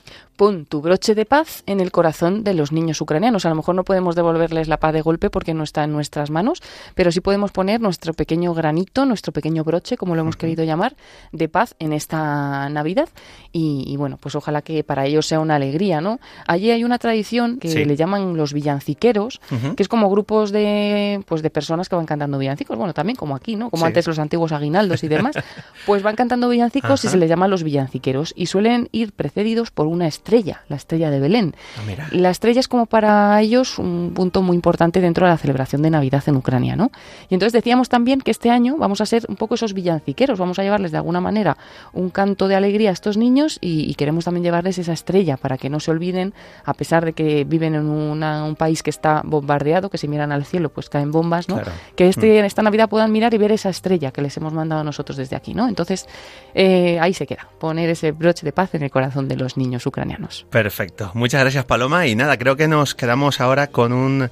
Pon 0.43 0.67
tu 0.67 0.81
broche 0.81 1.15
de 1.15 1.25
paz 1.25 1.63
en 1.67 1.79
el 1.79 1.93
corazón 1.93 2.43
de 2.43 2.53
los 2.53 2.73
niños 2.73 3.01
ucranianos. 3.01 3.47
A 3.47 3.49
lo 3.49 3.55
mejor 3.55 3.77
no 3.77 3.85
podemos 3.85 4.17
devolverles 4.17 4.67
la 4.67 4.77
paz 4.79 4.93
de 4.93 5.01
golpe 5.01 5.31
porque 5.31 5.55
no 5.55 5.63
está 5.63 5.85
en 5.85 5.93
nuestras 5.93 6.31
manos, 6.31 6.61
pero 6.97 7.13
sí 7.13 7.21
podemos 7.21 7.53
poner 7.53 7.81
nuestro 7.81 8.13
pequeño 8.13 8.53
granito, 8.53 9.07
nuestro 9.07 9.33
pequeño 9.33 9.63
broche, 9.63 9.97
como 9.97 10.17
lo 10.17 10.23
hemos 10.23 10.35
querido 10.35 10.65
llamar, 10.65 10.97
de 11.31 11.49
paz 11.49 11.77
en 11.79 11.93
esta 11.93 12.69
Navidad. 12.71 13.09
Y, 13.53 13.95
bueno, 13.97 14.19
pues 14.21 14.35
ojalá 14.35 14.63
que 14.63 14.83
para 14.83 15.07
ellos 15.07 15.27
sea 15.27 15.39
una 15.39 15.55
alegría, 15.55 16.01
¿no? 16.01 16.19
Allí 16.49 16.73
hay 16.73 16.83
una 16.83 16.99
tradición 16.99 17.59
que 17.61 17.69
Sí. 17.69 17.85
le 17.85 17.95
llaman 17.95 18.37
los 18.37 18.53
villanciqueros, 18.53 19.41
Ujú. 19.49 19.77
que 19.77 19.83
es 19.85 19.89
como 19.89 20.11
grupos 20.11 20.51
de, 20.51 21.23
pues 21.29 21.43
de 21.43 21.51
personas 21.51 21.89
que 21.89 21.95
van 21.95 22.07
cantando 22.07 22.39
villancicos. 22.39 22.77
Bueno, 22.77 22.95
también 22.95 23.15
como 23.15 23.37
aquí, 23.37 23.55
¿no? 23.55 23.71
Como 23.71 23.85
Sí. 23.85 23.87
antes 23.87 24.09
los 24.09 24.19
antiguos 24.19 24.51
aguinaldos 24.51 25.05
y 25.05 25.09
demás. 25.09 25.37
Pues 25.87 26.03
van 26.03 26.17
cantando 26.17 26.49
villancicos 26.49 27.05
y 27.05 27.09
se 27.09 27.17
les 27.17 27.29
llama 27.29 27.47
los 27.47 27.63
villanciqueros. 27.63 28.33
Y 28.37 28.47
suelen 28.47 28.89
ir 28.93 29.13
precedidos 29.13 29.71
por 29.71 29.87
una 29.87 30.07
estrella, 30.09 30.32
la 30.69 30.77
estrella 30.77 31.11
de 31.11 31.21
Belén. 31.21 31.55
Ah. 31.77 32.09
La 32.13 32.31
estrella 32.31 32.61
es 32.61 32.69
como 32.69 32.87
para 32.87 33.41
ellos 33.41 33.79
un 33.79 34.13
punto 34.15 34.41
muy 34.43 34.55
importante 34.57 35.01
dentro 35.01 35.27
de 35.27 35.33
la 35.33 35.39
celebración 35.39 35.83
de 35.83 35.91
Navidad 35.91 36.23
en 36.27 36.37
Ucrania, 36.37 36.75
¿no? 36.77 36.91
Y 37.29 37.35
entonces 37.35 37.53
decíamos 37.53 37.89
también 37.89 38.21
que 38.21 38.31
este 38.31 38.51
año 38.51 38.77
vamos 38.79 39.01
a 39.01 39.07
ser 39.07 39.25
un 39.29 39.37
poco 39.37 39.55
esos 39.57 39.75
villanciqueros, 39.75 40.39
vamos 40.39 40.59
a 40.59 40.63
llevarles 40.63 40.91
de 40.93 40.97
alguna 40.97 41.21
manera 41.21 41.57
un 41.93 42.09
canto 42.11 42.49
de 42.49 42.55
alegría 42.55 42.91
a 42.91 42.93
estos 42.93 43.17
niños 43.17 43.59
y, 43.61 43.91
y 43.91 43.95
queremos 43.95 44.25
también 44.25 44.45
llevarles 44.45 44.79
esa 44.79 44.93
estrella 44.93 45.37
para 45.37 45.59
que 45.59 45.69
no 45.69 45.81
se 45.81 45.91
olviden, 45.91 46.33
a 46.65 46.73
pesar 46.75 47.05
de 47.05 47.13
que 47.13 47.45
viven 47.45 47.75
en 47.75 47.87
una- 47.91 48.45
un 48.45 48.57
país 48.57 48.83
que 48.83 48.91
está 48.91 49.21
bombardeado, 49.25 49.91
que 49.91 49.99
si 49.99 50.09
miran 50.09 50.33
al 50.33 50.45
cielo 50.45 50.71
pues 50.71 50.89
caen 50.89 51.11
bombas, 51.13 51.49
¿no? 51.49 51.57
Claro. 51.57 51.73
Que 51.97 52.09
este, 52.09 52.27
Mm. 52.37 52.39
en 52.39 52.45
esta 52.47 52.63
Navidad 52.63 52.89
puedan 52.89 53.13
mirar 53.13 53.35
y 53.35 53.39
ver 53.39 53.53
esa 53.53 53.69
estrella 53.69 54.11
que 54.13 54.23
les 54.23 54.37
hemos 54.37 54.53
mandado 54.53 54.83
nosotros 54.85 55.17
desde 55.17 55.37
aquí, 55.37 55.53
¿no? 55.55 55.69
Entonces 55.69 56.07
eh, 56.55 56.99
ahí 57.01 57.13
se 57.15 57.27
queda, 57.27 57.49
poner 57.59 57.91
ese 57.91 58.13
broche 58.13 58.45
de 58.45 58.53
paz 58.53 58.75
en 58.75 58.83
el 58.83 58.91
corazón 58.91 59.29
de 59.29 59.37
los 59.37 59.57
niños 59.57 59.85
ucranianos. 59.87 60.12
Perfecto. 60.51 61.11
Muchas 61.15 61.41
gracias, 61.41 61.65
Paloma. 61.65 62.07
Y 62.07 62.15
nada, 62.15 62.37
creo 62.37 62.57
que 62.57 62.69
nos 62.69 62.95
quedamos 62.95 63.41
ahora 63.41 63.69
con 63.69 63.93
un, 63.93 64.31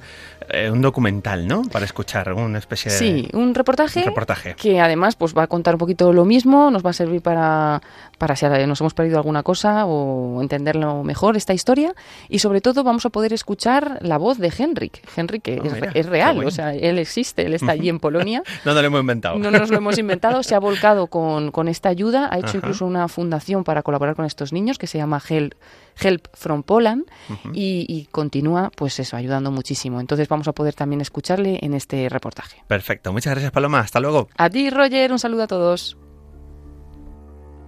eh, 0.49 0.69
un 0.69 0.81
documental, 0.81 1.47
¿no? 1.47 1.63
Para 1.63 1.85
escuchar, 1.85 2.33
una 2.33 2.59
especie 2.59 2.91
de 2.91 2.97
Sí, 2.97 3.29
un 3.33 3.53
reportaje, 3.55 3.99
un 3.99 4.05
reportaje. 4.05 4.55
que 4.55 4.79
además 4.79 5.15
pues 5.15 5.35
va 5.35 5.43
a 5.43 5.47
contar 5.47 5.75
un 5.75 5.79
poquito 5.79 6.11
lo 6.13 6.25
mismo, 6.25 6.71
nos 6.71 6.85
va 6.85 6.89
a 6.89 6.93
servir 6.93 7.21
para, 7.21 7.81
para 8.21 8.35
si 8.35 8.45
nos 8.45 8.79
hemos 8.81 8.93
perdido 8.93 9.17
alguna 9.17 9.41
cosa 9.41 9.87
o 9.87 10.43
entenderlo 10.43 11.03
mejor 11.03 11.37
esta 11.37 11.55
historia 11.55 11.95
y 12.29 12.37
sobre 12.37 12.61
todo 12.61 12.83
vamos 12.83 13.03
a 13.07 13.09
poder 13.09 13.33
escuchar 13.33 13.97
la 14.01 14.19
voz 14.19 14.37
de 14.37 14.53
Henrik. 14.55 15.01
Henrik 15.17 15.47
Ah, 15.47 15.51
es, 15.65 15.73
mira, 15.73 15.87
es 15.87 15.93
qué 15.93 16.03
real, 16.03 16.35
bueno. 16.35 16.49
o 16.49 16.51
sea, 16.51 16.75
él 16.75 16.99
existe, 16.99 17.43
él 17.47 17.55
está 17.55 17.71
allí 17.71 17.89
en 17.89 17.99
Polonia. 17.99 18.43
No, 18.63 18.75
no 18.75 18.81
lo 18.81 18.87
hemos 18.87 18.99
inventado. 19.01 19.39
No 19.39 19.49
nos 19.49 19.71
lo 19.71 19.77
hemos 19.77 19.97
inventado, 19.97 20.43
se 20.43 20.53
ha 20.53 20.59
volcado 20.69 21.07
con, 21.07 21.49
con 21.49 21.67
esta 21.67 21.89
ayuda, 21.89 22.29
ha 22.31 22.37
hecho 22.37 22.49
Ajá. 22.49 22.57
incluso 22.57 22.85
una 22.85 23.07
fundación 23.07 23.63
para 23.63 23.81
colaborar 23.81 24.15
con 24.15 24.25
estos 24.25 24.53
niños 24.53 24.77
que 24.77 24.85
se 24.85 24.99
llama 24.99 25.19
Help, 25.27 25.55
Help 25.99 26.27
from 26.33 26.61
Poland 26.61 27.05
y, 27.53 27.87
y 27.89 28.05
continúa 28.11 28.71
pues 28.75 28.99
eso, 28.99 29.17
ayudando 29.17 29.49
muchísimo. 29.49 29.99
Entonces 29.99 30.27
vamos 30.27 30.47
a 30.47 30.51
poder 30.53 30.75
también 30.75 31.01
escucharle 31.01 31.57
en 31.63 31.73
este 31.73 32.07
reportaje. 32.07 32.63
Perfecto. 32.67 33.11
Muchas 33.11 33.31
gracias, 33.33 33.51
Paloma. 33.51 33.79
Hasta 33.79 33.99
luego. 33.99 34.29
A 34.37 34.47
ti, 34.51 34.69
Roger, 34.69 35.11
un 35.11 35.17
saludo 35.17 35.41
a 35.43 35.47
todos. 35.47 35.97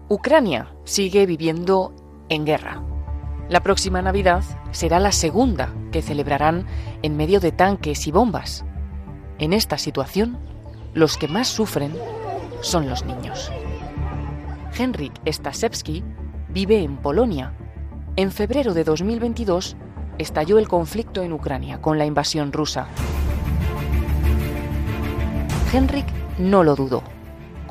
Ucrania 0.10 0.68
sigue 0.84 1.26
viviendo 1.26 1.94
en 2.28 2.46
guerra. 2.46 2.84
La 3.50 3.62
próxima 3.62 4.02
Navidad 4.02 4.44
será 4.72 5.00
la 5.00 5.12
segunda 5.12 5.74
que 5.92 6.02
celebrarán 6.02 6.66
en 7.02 7.16
medio 7.16 7.40
de 7.40 7.52
tanques 7.52 8.06
y 8.08 8.12
bombas. 8.12 8.66
En 9.40 9.54
esta 9.54 9.78
situación, 9.78 10.38
los 10.94 11.18
que 11.18 11.28
más 11.28 11.48
sufren 11.48 11.94
son 12.62 12.90
los 12.90 13.06
niños. 13.06 13.52
Henryk 14.78 15.14
Stasewski 15.26 16.04
vive 16.50 16.84
en 16.84 16.98
Polonia. 16.98 17.54
En 18.16 18.32
febrero 18.32 18.74
de 18.74 18.84
2022 18.84 19.78
estalló 20.18 20.60
el 20.60 20.68
conflicto 20.68 21.22
en 21.22 21.32
Ucrania 21.34 21.82
con 21.82 21.98
la 21.98 22.06
invasión 22.06 22.52
rusa. 22.52 22.88
Henrik 25.74 26.06
no 26.38 26.64
lo 26.64 26.76
dudó. 26.76 27.04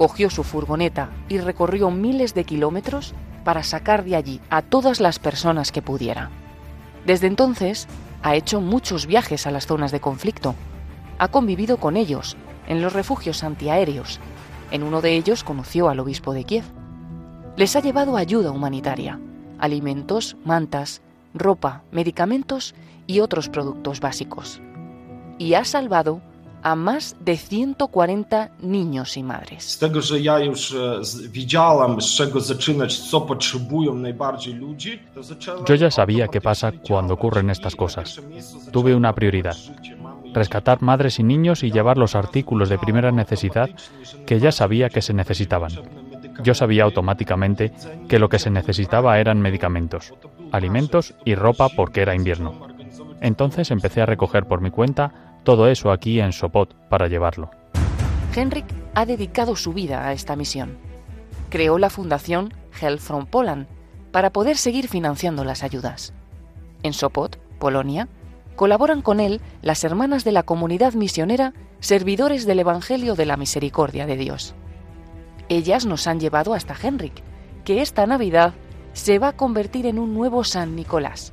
Cogió 0.02 0.30
su 0.30 0.42
furgoneta 0.42 1.10
y 1.28 1.38
recorrió 1.38 1.92
miles 1.92 2.34
de 2.34 2.42
kilómetros 2.42 3.14
para 3.44 3.62
sacar 3.62 4.02
de 4.02 4.16
allí 4.16 4.40
a 4.50 4.60
todas 4.60 4.98
las 4.98 5.20
personas 5.20 5.70
que 5.70 5.80
pudiera. 5.80 6.28
Desde 7.06 7.28
entonces, 7.28 7.86
ha 8.20 8.34
hecho 8.34 8.60
muchos 8.60 9.06
viajes 9.06 9.46
a 9.46 9.52
las 9.52 9.68
zonas 9.68 9.92
de 9.92 10.00
conflicto. 10.00 10.56
Ha 11.18 11.28
convivido 11.28 11.76
con 11.76 11.96
ellos 11.96 12.36
en 12.66 12.82
los 12.82 12.94
refugios 12.94 13.44
antiaéreos. 13.44 14.18
En 14.72 14.82
uno 14.82 15.02
de 15.02 15.14
ellos 15.14 15.44
conoció 15.44 15.88
al 15.88 16.00
obispo 16.00 16.32
de 16.32 16.42
Kiev. 16.42 16.64
Les 17.54 17.76
ha 17.76 17.80
llevado 17.80 18.16
ayuda 18.16 18.50
humanitaria, 18.50 19.20
alimentos, 19.60 20.36
mantas, 20.44 21.00
ropa, 21.32 21.84
medicamentos 21.92 22.74
y 23.06 23.20
otros 23.20 23.48
productos 23.48 24.00
básicos. 24.00 24.60
Y 25.38 25.54
ha 25.54 25.64
salvado 25.64 26.22
a 26.62 26.77
más 26.77 27.16
de 27.20 27.37
140 27.37 28.51
niños 28.61 29.16
y 29.16 29.22
madres. 29.22 29.79
E, 29.83 29.88
Yo 35.66 35.75
ya 35.75 35.90
sabía 35.90 36.29
qué 36.29 36.40
pasa 36.40 36.72
cuando 36.72 37.14
ocurren 37.14 37.51
estas 37.51 37.75
cosas. 37.77 38.20
Tuve 38.70 38.94
una 38.94 39.12
prioridad, 39.12 39.57
rescatar 40.33 40.83
madres 40.83 41.18
y 41.18 41.22
niños 41.22 41.62
y 41.62 41.70
llevar 41.70 41.98
los 41.98 42.14
artículos 42.14 42.68
de 42.68 42.79
primera 42.79 43.11
necesidad 43.11 43.70
que 44.27 44.38
ya 44.38 44.53
sabía 44.53 44.88
que 44.88 45.03
se 45.03 45.14
necesitaban. 45.14 45.72
Yo 46.42 46.55
sabía 46.55 46.85
automáticamente 46.85 47.72
que 48.09 48.18
lo 48.18 48.29
que 48.29 48.38
se 48.38 48.51
necesitaba 48.51 49.18
eran 49.18 49.40
medicamentos, 49.40 50.14
alimentos 50.51 51.14
y 51.25 51.35
ropa 51.35 51.68
porque 51.68 52.03
era 52.03 52.14
invierno. 52.14 52.68
Entonces 53.20 53.70
empecé 53.70 54.03
a 54.03 54.07
recoger 54.07 54.46
por 54.46 54.61
mi 54.61 54.70
cuenta 54.70 55.31
todo 55.44 55.68
eso 55.68 55.90
aquí 55.90 56.20
en 56.20 56.33
Sopot 56.33 56.74
para 56.88 57.09
llevarlo. 57.09 57.50
Henrik 58.35 58.66
ha 58.94 59.07
dedicado 59.07 59.57
su 59.57 59.72
vida 59.72 60.07
a 60.07 60.12
esta 60.12 60.37
misión. 60.37 60.78
Creó 61.50 61.78
la 61.78 61.90
fundación 61.90 62.55
Help 62.81 63.00
from 63.00 63.26
Poland 63.26 63.66
para 64.11 64.31
poder 64.31 64.57
seguir 64.57 64.88
financiando 64.88 65.44
las 65.44 65.62
ayudas. 65.62 66.12
En 66.83 66.92
Sopot, 66.92 67.38
Polonia, 67.59 68.09
colaboran 68.57 69.02
con 69.02 69.20
él 69.20 69.40
las 69.62 69.85
hermanas 69.85 70.24
de 70.24 70.33
la 70.33 70.42
comunidad 70.42 70.94
misionera 70.94 71.52
Servidores 71.81 72.46
del 72.46 72.61
Evangelio 72.61 73.14
de 73.14 73.26
la 73.26 73.37
Misericordia 73.37 74.07
de 74.07 74.16
Dios. 74.16 74.54
Ellas 75.48 75.85
nos 75.85 76.06
han 76.06 76.21
llevado 76.21 76.54
hasta 76.54 76.77
Henrik, 76.81 77.23
que 77.64 77.83
esta 77.83 78.06
Navidad 78.06 78.54
se 78.92 79.19
va 79.19 79.29
a 79.29 79.37
convertir 79.37 79.87
en 79.87 79.98
un 79.98 80.14
nuevo 80.14 80.44
San 80.44 80.77
Nicolás. 80.77 81.33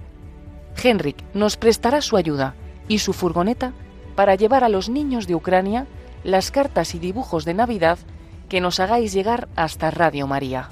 Henrik 0.82 1.18
nos 1.34 1.58
prestará 1.58 2.02
su 2.02 2.18
ayuda 2.18 2.56
y 2.88 3.00
su 3.00 3.14
furgoneta 3.14 3.74
para 4.20 4.36
llevar 4.36 4.66
a 4.66 4.70
los 4.70 4.90
niños 4.90 5.28
de 5.28 5.36
Ucrania 5.36 5.88
las 6.26 6.52
cartas 6.52 6.94
y 6.94 7.00
dibujos 7.00 7.46
de 7.46 7.54
Navidad 7.54 7.98
que 8.50 8.60
nos 8.60 8.82
hagáis 8.82 9.14
llegar 9.14 9.48
hasta 9.56 9.92
Radio 9.92 10.28
María. 10.28 10.68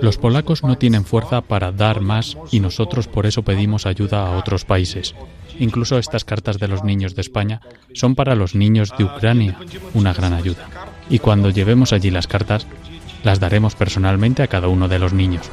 Los 0.00 0.16
polacos 0.16 0.62
no 0.62 0.78
tienen 0.78 1.04
fuerza 1.04 1.42
para 1.42 1.70
dar 1.70 2.00
más 2.00 2.38
y 2.50 2.60
nosotros 2.60 3.08
por 3.08 3.26
eso 3.26 3.42
pedimos 3.42 3.84
ayuda 3.84 4.26
a 4.26 4.38
otros 4.38 4.64
países. 4.64 5.14
Incluso 5.58 5.98
estas 5.98 6.24
cartas 6.24 6.58
de 6.58 6.68
los 6.68 6.84
niños 6.84 7.14
de 7.14 7.20
España 7.20 7.60
son 7.92 8.14
para 8.14 8.34
los 8.34 8.54
niños 8.54 8.94
de 8.96 9.04
Ucrania, 9.04 9.58
una 9.92 10.14
gran 10.14 10.32
ayuda. 10.32 10.66
Y 11.10 11.18
cuando 11.18 11.50
llevemos 11.50 11.92
allí 11.92 12.10
las 12.10 12.26
cartas, 12.26 12.66
las 13.22 13.38
daremos 13.38 13.74
personalmente 13.74 14.42
a 14.42 14.46
cada 14.46 14.68
uno 14.68 14.88
de 14.88 14.98
los 14.98 15.12
niños. 15.12 15.50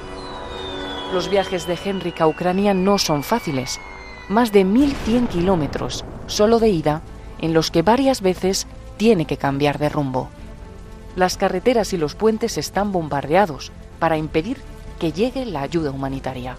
Los 1.13 1.27
viajes 1.27 1.65
de 1.65 1.77
Henrik 1.83 2.21
a 2.21 2.27
Ucrania 2.27 2.75
no 2.75 2.99
son 2.99 3.23
fáciles. 3.23 3.79
Más 4.27 4.51
de 4.51 4.63
1.100 4.63 5.27
kilómetros, 5.27 6.05
solo 6.27 6.59
de 6.59 6.69
ida, 6.69 7.01
en 7.39 7.51
los 7.55 7.71
que 7.71 7.81
varias 7.81 8.21
veces 8.21 8.67
tiene 8.97 9.25
que 9.25 9.37
cambiar 9.37 9.79
de 9.79 9.89
rumbo. 9.89 10.29
Las 11.15 11.35
carreteras 11.35 11.93
y 11.93 11.97
los 11.97 12.13
puentes 12.13 12.59
están 12.59 12.91
bombardeados 12.91 13.71
para 13.97 14.17
impedir 14.17 14.57
que 14.99 15.11
llegue 15.11 15.47
la 15.47 15.61
ayuda 15.61 15.89
humanitaria. 15.89 16.57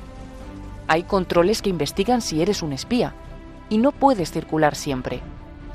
Hay 0.88 1.04
controles 1.04 1.62
que 1.62 1.70
investigan 1.70 2.20
si 2.20 2.42
eres 2.42 2.60
un 2.62 2.72
espía 2.72 3.14
y 3.68 3.78
no 3.78 3.92
puedes 3.92 4.32
circular 4.32 4.74
siempre. 4.74 5.20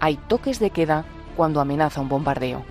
Hay 0.01 0.17
toques 0.17 0.59
de 0.59 0.71
queda 0.71 1.05
cuando 1.37 1.61
amenaza 1.61 2.01
un 2.01 2.09
bombardeo. 2.09 2.65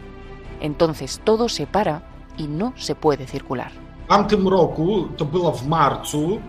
Entonces 0.60 1.22
todo 1.24 1.48
se 1.48 1.66
para 1.66 2.02
y 2.36 2.46
no 2.46 2.74
se 2.76 2.94
puede 2.94 3.26
circular. 3.26 3.83
W 4.04 4.08
tamtym 4.08 4.48
roku, 4.48 5.08
to 5.16 5.24
było 5.24 5.52
w 5.52 5.66
marcu, 5.66 6.40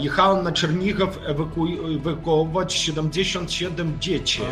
jechałem 0.00 0.44
na 0.44 0.52
Czernigów 0.52 1.18
ewaku- 1.28 1.96
ewakuować 1.96 2.74
77 2.74 3.96
dzieci. 4.00 4.42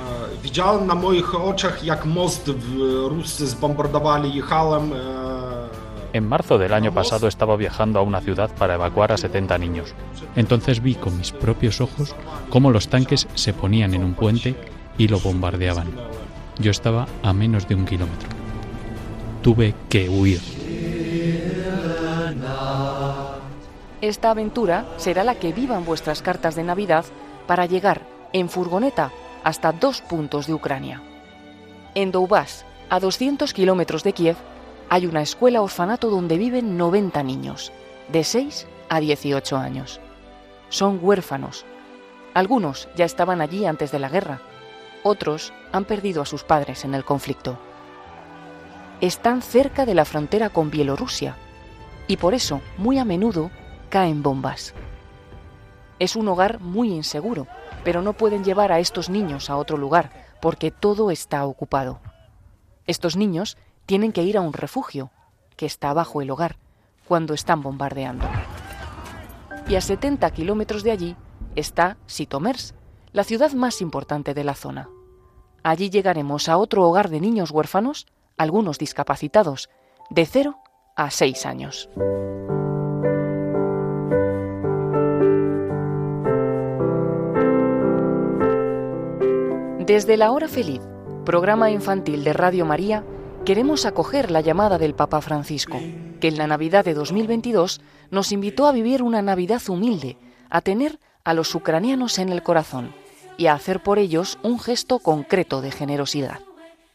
Widziałem 0.42 0.86
na 0.86 0.94
moich 0.94 1.34
oczach, 1.34 1.84
jak 1.84 2.06
most 2.06 2.50
w 2.50 2.76
Rusy 3.08 3.46
zbombardowali. 3.46 4.34
Jechałem 4.34 4.90
En 6.14 6.26
marzo 6.26 6.58
del 6.58 6.74
año 6.74 6.92
pasado 6.92 7.26
estaba 7.26 7.56
viajando 7.56 7.98
a 7.98 8.02
una 8.02 8.20
ciudad 8.20 8.50
para 8.58 8.74
evacuar 8.74 9.12
a 9.12 9.16
70 9.16 9.56
niños. 9.58 9.94
Entonces 10.36 10.80
vi 10.80 10.94
con 10.94 11.16
mis 11.16 11.30
propios 11.32 11.80
ojos 11.80 12.14
cómo 12.50 12.70
los 12.70 12.88
tanques 12.88 13.26
se 13.34 13.52
ponían 13.54 13.94
en 13.94 14.04
un 14.04 14.12
puente 14.14 14.54
y 14.98 15.08
lo 15.08 15.18
bombardeaban. 15.20 15.86
Yo 16.58 16.70
estaba 16.70 17.06
a 17.22 17.32
menos 17.32 17.66
de 17.66 17.74
un 17.76 17.86
kilómetro. 17.86 18.28
Tuve 19.42 19.74
que 19.88 20.08
huir. 20.10 20.40
Esta 24.02 24.32
aventura 24.32 24.84
será 24.96 25.22
la 25.22 25.36
que 25.36 25.52
vivan 25.52 25.84
vuestras 25.84 26.22
cartas 26.22 26.56
de 26.56 26.64
Navidad 26.64 27.04
para 27.46 27.66
llegar 27.66 28.02
en 28.32 28.48
furgoneta 28.48 29.12
hasta 29.44 29.70
dos 29.70 30.02
puntos 30.02 30.48
de 30.48 30.54
Ucrania. 30.54 31.00
En 31.94 32.10
Doubas, 32.10 32.66
a 32.90 32.98
200 32.98 33.54
kilómetros 33.54 34.02
de 34.02 34.12
Kiev, 34.12 34.36
hay 34.88 35.06
una 35.06 35.22
escuela 35.22 35.62
orfanato 35.62 36.10
donde 36.10 36.36
viven 36.36 36.76
90 36.76 37.22
niños, 37.22 37.70
de 38.08 38.24
6 38.24 38.66
a 38.88 38.98
18 38.98 39.56
años. 39.56 40.00
Son 40.68 40.98
huérfanos. 41.00 41.64
Algunos 42.34 42.88
ya 42.96 43.04
estaban 43.04 43.40
allí 43.40 43.66
antes 43.66 43.92
de 43.92 44.00
la 44.00 44.08
guerra, 44.08 44.40
otros 45.04 45.52
han 45.70 45.84
perdido 45.84 46.22
a 46.22 46.26
sus 46.26 46.42
padres 46.42 46.84
en 46.84 46.94
el 46.94 47.04
conflicto. 47.04 47.56
Están 49.00 49.42
cerca 49.42 49.86
de 49.86 49.94
la 49.94 50.04
frontera 50.04 50.50
con 50.50 50.72
Bielorrusia 50.72 51.36
y 52.08 52.16
por 52.16 52.34
eso 52.34 52.60
muy 52.78 52.98
a 52.98 53.04
menudo 53.04 53.52
caen 53.92 54.22
bombas. 54.22 54.72
Es 55.98 56.16
un 56.16 56.26
hogar 56.26 56.60
muy 56.60 56.94
inseguro, 56.94 57.46
pero 57.84 58.00
no 58.00 58.14
pueden 58.14 58.42
llevar 58.42 58.72
a 58.72 58.78
estos 58.78 59.10
niños 59.10 59.50
a 59.50 59.56
otro 59.56 59.76
lugar 59.76 60.10
porque 60.40 60.70
todo 60.70 61.10
está 61.10 61.44
ocupado. 61.44 62.00
Estos 62.86 63.16
niños 63.16 63.58
tienen 63.84 64.12
que 64.12 64.22
ir 64.22 64.38
a 64.38 64.40
un 64.40 64.54
refugio 64.54 65.10
que 65.58 65.66
está 65.66 65.92
bajo 65.92 66.22
el 66.22 66.30
hogar 66.30 66.56
cuando 67.06 67.34
están 67.34 67.60
bombardeando. 67.62 68.24
Y 69.68 69.74
a 69.74 69.82
70 69.82 70.30
kilómetros 70.30 70.84
de 70.84 70.90
allí 70.90 71.16
está 71.54 71.98
Sitomers, 72.06 72.74
la 73.12 73.24
ciudad 73.24 73.52
más 73.52 73.82
importante 73.82 74.32
de 74.32 74.44
la 74.44 74.54
zona. 74.54 74.88
Allí 75.62 75.90
llegaremos 75.90 76.48
a 76.48 76.56
otro 76.56 76.88
hogar 76.88 77.10
de 77.10 77.20
niños 77.20 77.50
huérfanos, 77.50 78.06
algunos 78.38 78.78
discapacitados, 78.78 79.68
de 80.08 80.24
0 80.24 80.56
a 80.96 81.10
6 81.10 81.44
años. 81.44 81.90
Desde 89.86 90.16
la 90.16 90.30
hora 90.30 90.46
feliz, 90.46 90.80
programa 91.24 91.72
infantil 91.72 92.22
de 92.22 92.32
Radio 92.32 92.64
María, 92.64 93.02
queremos 93.44 93.84
acoger 93.84 94.30
la 94.30 94.40
llamada 94.40 94.78
del 94.78 94.94
Papa 94.94 95.20
Francisco, 95.20 95.80
que 96.20 96.28
en 96.28 96.38
la 96.38 96.46
Navidad 96.46 96.84
de 96.84 96.94
2022 96.94 97.80
nos 98.12 98.30
invitó 98.30 98.68
a 98.68 98.72
vivir 98.72 99.02
una 99.02 99.22
Navidad 99.22 99.60
humilde, 99.68 100.16
a 100.50 100.60
tener 100.60 101.00
a 101.24 101.34
los 101.34 101.52
ucranianos 101.56 102.20
en 102.20 102.28
el 102.28 102.44
corazón 102.44 102.94
y 103.36 103.46
a 103.46 103.54
hacer 103.54 103.82
por 103.82 103.98
ellos 103.98 104.38
un 104.44 104.60
gesto 104.60 105.00
concreto 105.00 105.60
de 105.60 105.72
generosidad. 105.72 106.38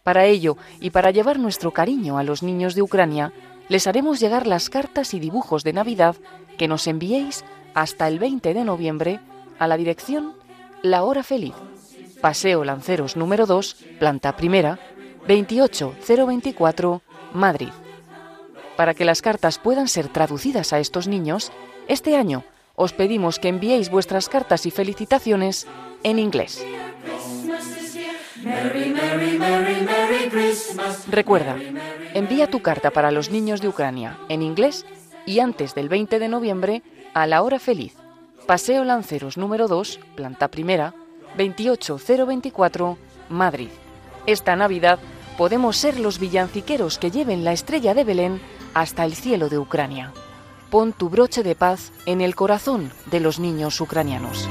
Para 0.04 0.24
ello 0.24 0.56
y 0.80 0.92
para 0.92 1.12
llevar 1.12 1.40
nuestro 1.40 1.72
cariño 1.72 2.18
a 2.18 2.24
los 2.24 2.42
niños 2.42 2.74
de 2.74 2.84
Ucrania, 2.84 3.34
les 3.68 3.86
haremos 3.88 4.22
llegar 4.22 4.48
las 4.48 4.70
cartas 4.70 5.14
y 5.14 5.20
dibujos 5.20 5.66
de 5.66 5.74
Navidad 5.74 6.16
que 6.58 6.70
nos 6.70 6.88
enviéis 6.88 7.44
hasta 7.74 8.08
el 8.08 8.18
20 8.18 8.54
de 8.54 8.64
noviembre 8.64 9.20
a 9.60 9.68
la 9.68 9.76
dirección 9.76 10.36
La 10.84 11.04
Hora 11.04 11.24
Feliz, 11.24 11.54
Paseo 12.22 12.64
Lanceros 12.64 13.16
número 13.16 13.46
2, 13.46 13.76
planta 14.00 14.36
primera, 14.36 14.80
28024, 15.28 17.02
Madrid. 17.34 17.70
Para 18.76 18.94
que 18.94 19.06
las 19.06 19.22
cartas 19.22 19.60
puedan 19.60 19.88
ser 19.88 20.08
traducidas 20.08 20.74
a 20.74 20.80
estos 20.80 21.08
niños, 21.08 21.52
este 21.88 22.16
año 22.16 22.44
os 22.76 22.94
pedimos 22.94 23.40
que 23.40 23.50
enviéis 23.50 23.90
vuestras 23.90 24.30
cartas 24.30 24.66
y 24.66 24.72
felicitaciones 24.72 25.68
en 26.04 26.20
inglés. 26.20 26.64
Recuerda, 31.10 31.58
envía 32.14 32.50
tu 32.50 32.62
carta 32.62 32.92
para 32.92 33.12
los 33.12 33.32
niños 33.32 33.62
de 33.62 33.68
Ucrania 33.68 34.20
en 34.30 34.42
inglés 34.42 34.86
y 35.26 35.40
antes 35.40 35.76
del 35.76 35.90
20 35.90 36.20
de 36.20 36.28
noviembre 36.28 36.84
a 37.14 37.26
la 37.28 37.42
hora 37.42 37.60
feliz. 37.60 37.96
Paseo 38.46 38.84
Lanceros 38.84 39.38
número 39.38 39.68
2, 39.68 40.00
planta 40.16 40.48
primera, 40.50 40.94
28024, 41.38 42.98
Madrid. 43.30 43.70
Esta 44.26 44.56
Navidad 44.56 45.00
podemos 45.38 45.78
ser 45.78 46.00
los 46.00 46.20
villanciqueros 46.20 46.98
que 46.98 47.12
lleven 47.12 47.44
la 47.44 47.54
estrella 47.54 47.94
de 47.94 48.04
Belén 48.04 48.42
hasta 48.74 49.06
el 49.06 49.14
cielo 49.16 49.50
de 49.50 49.60
Ucrania. 49.60 50.12
Pon 50.70 50.92
tu 50.92 51.10
broche 51.10 51.44
de 51.44 51.56
paz 51.56 51.94
en 52.06 52.20
el 52.20 52.36
corazón 52.36 52.92
de 53.10 53.22
los 53.22 53.40
niños 53.40 53.80
ucranianos. 53.80 54.50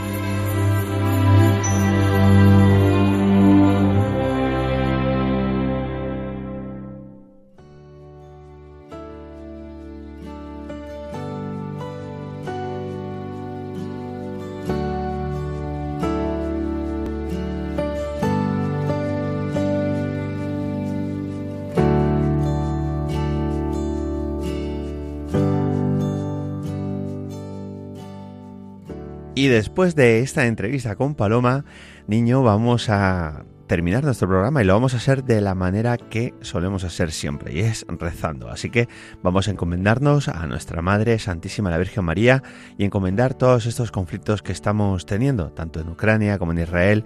Después 29.56 29.94
de 29.94 30.20
esta 30.20 30.44
entrevista 30.44 30.96
con 30.96 31.14
Paloma, 31.14 31.64
niño, 32.06 32.42
vamos 32.42 32.90
a 32.90 33.46
terminar 33.66 34.04
nuestro 34.04 34.28
programa 34.28 34.60
y 34.60 34.66
lo 34.66 34.74
vamos 34.74 34.92
a 34.92 34.98
hacer 34.98 35.24
de 35.24 35.40
la 35.40 35.54
manera 35.54 35.96
que 35.96 36.34
solemos 36.42 36.84
hacer 36.84 37.10
siempre, 37.10 37.54
y 37.54 37.60
es 37.60 37.86
rezando. 37.88 38.50
Así 38.50 38.68
que 38.68 38.86
vamos 39.22 39.48
a 39.48 39.52
encomendarnos 39.52 40.28
a 40.28 40.46
nuestra 40.46 40.82
Madre 40.82 41.18
Santísima 41.18 41.70
la 41.70 41.78
Virgen 41.78 42.04
María 42.04 42.42
y 42.76 42.84
encomendar 42.84 43.32
todos 43.32 43.64
estos 43.64 43.90
conflictos 43.90 44.42
que 44.42 44.52
estamos 44.52 45.06
teniendo, 45.06 45.50
tanto 45.52 45.80
en 45.80 45.88
Ucrania 45.88 46.38
como 46.38 46.52
en 46.52 46.58
Israel 46.58 47.04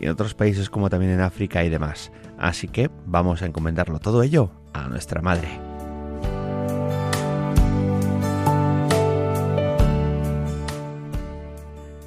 y 0.00 0.06
en 0.06 0.10
otros 0.10 0.34
países 0.34 0.70
como 0.70 0.90
también 0.90 1.12
en 1.12 1.20
África 1.20 1.62
y 1.62 1.68
demás. 1.68 2.10
Así 2.36 2.66
que 2.66 2.90
vamos 3.06 3.42
a 3.42 3.46
encomendarlo 3.46 4.00
todo 4.00 4.24
ello 4.24 4.50
a 4.72 4.88
nuestra 4.88 5.22
Madre. 5.22 5.71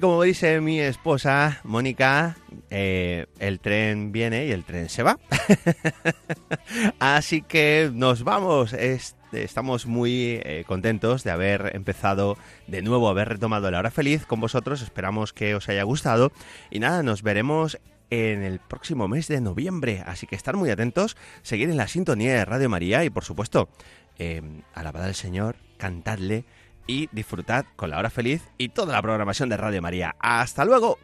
Como 0.00 0.22
dice 0.22 0.60
mi 0.60 0.78
esposa, 0.78 1.60
Mónica, 1.64 2.36
eh, 2.70 3.26
el 3.38 3.58
tren 3.58 4.12
viene 4.12 4.46
y 4.46 4.52
el 4.52 4.64
tren 4.64 4.88
se 4.88 5.02
va. 5.02 5.18
Así 6.98 7.42
que 7.42 7.90
nos 7.92 8.22
vamos. 8.22 8.74
estamos 9.32 9.86
muy 9.86 10.40
eh, 10.44 10.64
contentos 10.66 11.24
de 11.24 11.30
haber 11.30 11.72
empezado 11.74 12.36
de 12.66 12.82
nuevo, 12.82 13.08
haber 13.08 13.28
retomado 13.28 13.70
la 13.70 13.78
hora 13.80 13.90
feliz 13.90 14.24
con 14.26 14.40
vosotros. 14.40 14.82
Esperamos 14.82 15.32
que 15.32 15.54
os 15.54 15.68
haya 15.68 15.82
gustado. 15.82 16.32
Y 16.70 16.78
nada, 16.78 17.02
nos 17.02 17.22
veremos 17.22 17.78
en 18.10 18.42
el 18.42 18.60
próximo 18.60 19.08
mes 19.08 19.26
de 19.26 19.40
noviembre. 19.40 20.02
Así 20.06 20.26
que 20.26 20.36
estar 20.36 20.56
muy 20.56 20.70
atentos, 20.70 21.16
seguir 21.42 21.70
en 21.70 21.76
la 21.76 21.88
sintonía 21.88 22.34
de 22.34 22.44
Radio 22.44 22.68
María 22.68 23.04
y 23.04 23.10
por 23.10 23.24
supuesto, 23.24 23.68
eh, 24.18 24.42
alabad 24.74 25.04
al 25.04 25.14
Señor, 25.14 25.56
cantadle 25.76 26.44
y 26.88 27.08
disfrutad 27.12 27.66
con 27.76 27.90
la 27.90 27.98
hora 27.98 28.10
feliz 28.10 28.42
y 28.58 28.70
toda 28.70 28.94
la 28.94 29.02
programación 29.02 29.48
de 29.48 29.56
Radio 29.56 29.80
María. 29.80 30.16
¡Hasta 30.18 30.64
luego! 30.64 30.98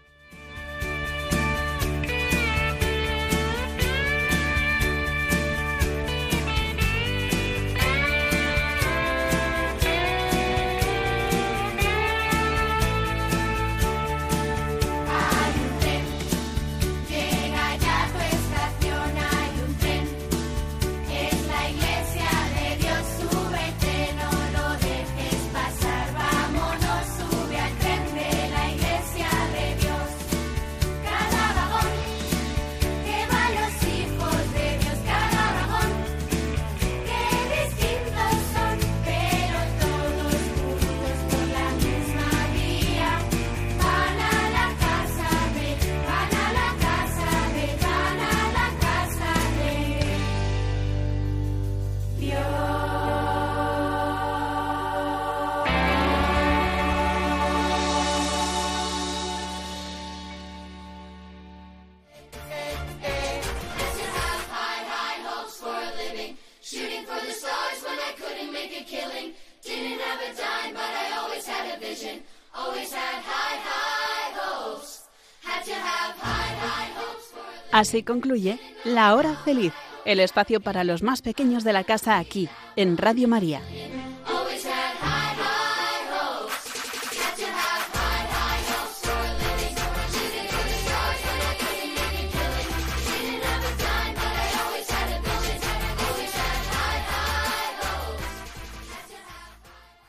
Así 77.75 78.05
concluye 78.05 78.61
La 78.85 79.17
Hora 79.17 79.35
Feliz, 79.35 79.73
el 80.05 80.21
espacio 80.21 80.61
para 80.61 80.85
los 80.85 81.03
más 81.03 81.23
pequeños 81.23 81.65
de 81.65 81.73
la 81.73 81.83
casa 81.83 82.19
aquí, 82.19 82.49
en 82.77 82.97
Radio 82.97 83.27
María. 83.27 83.61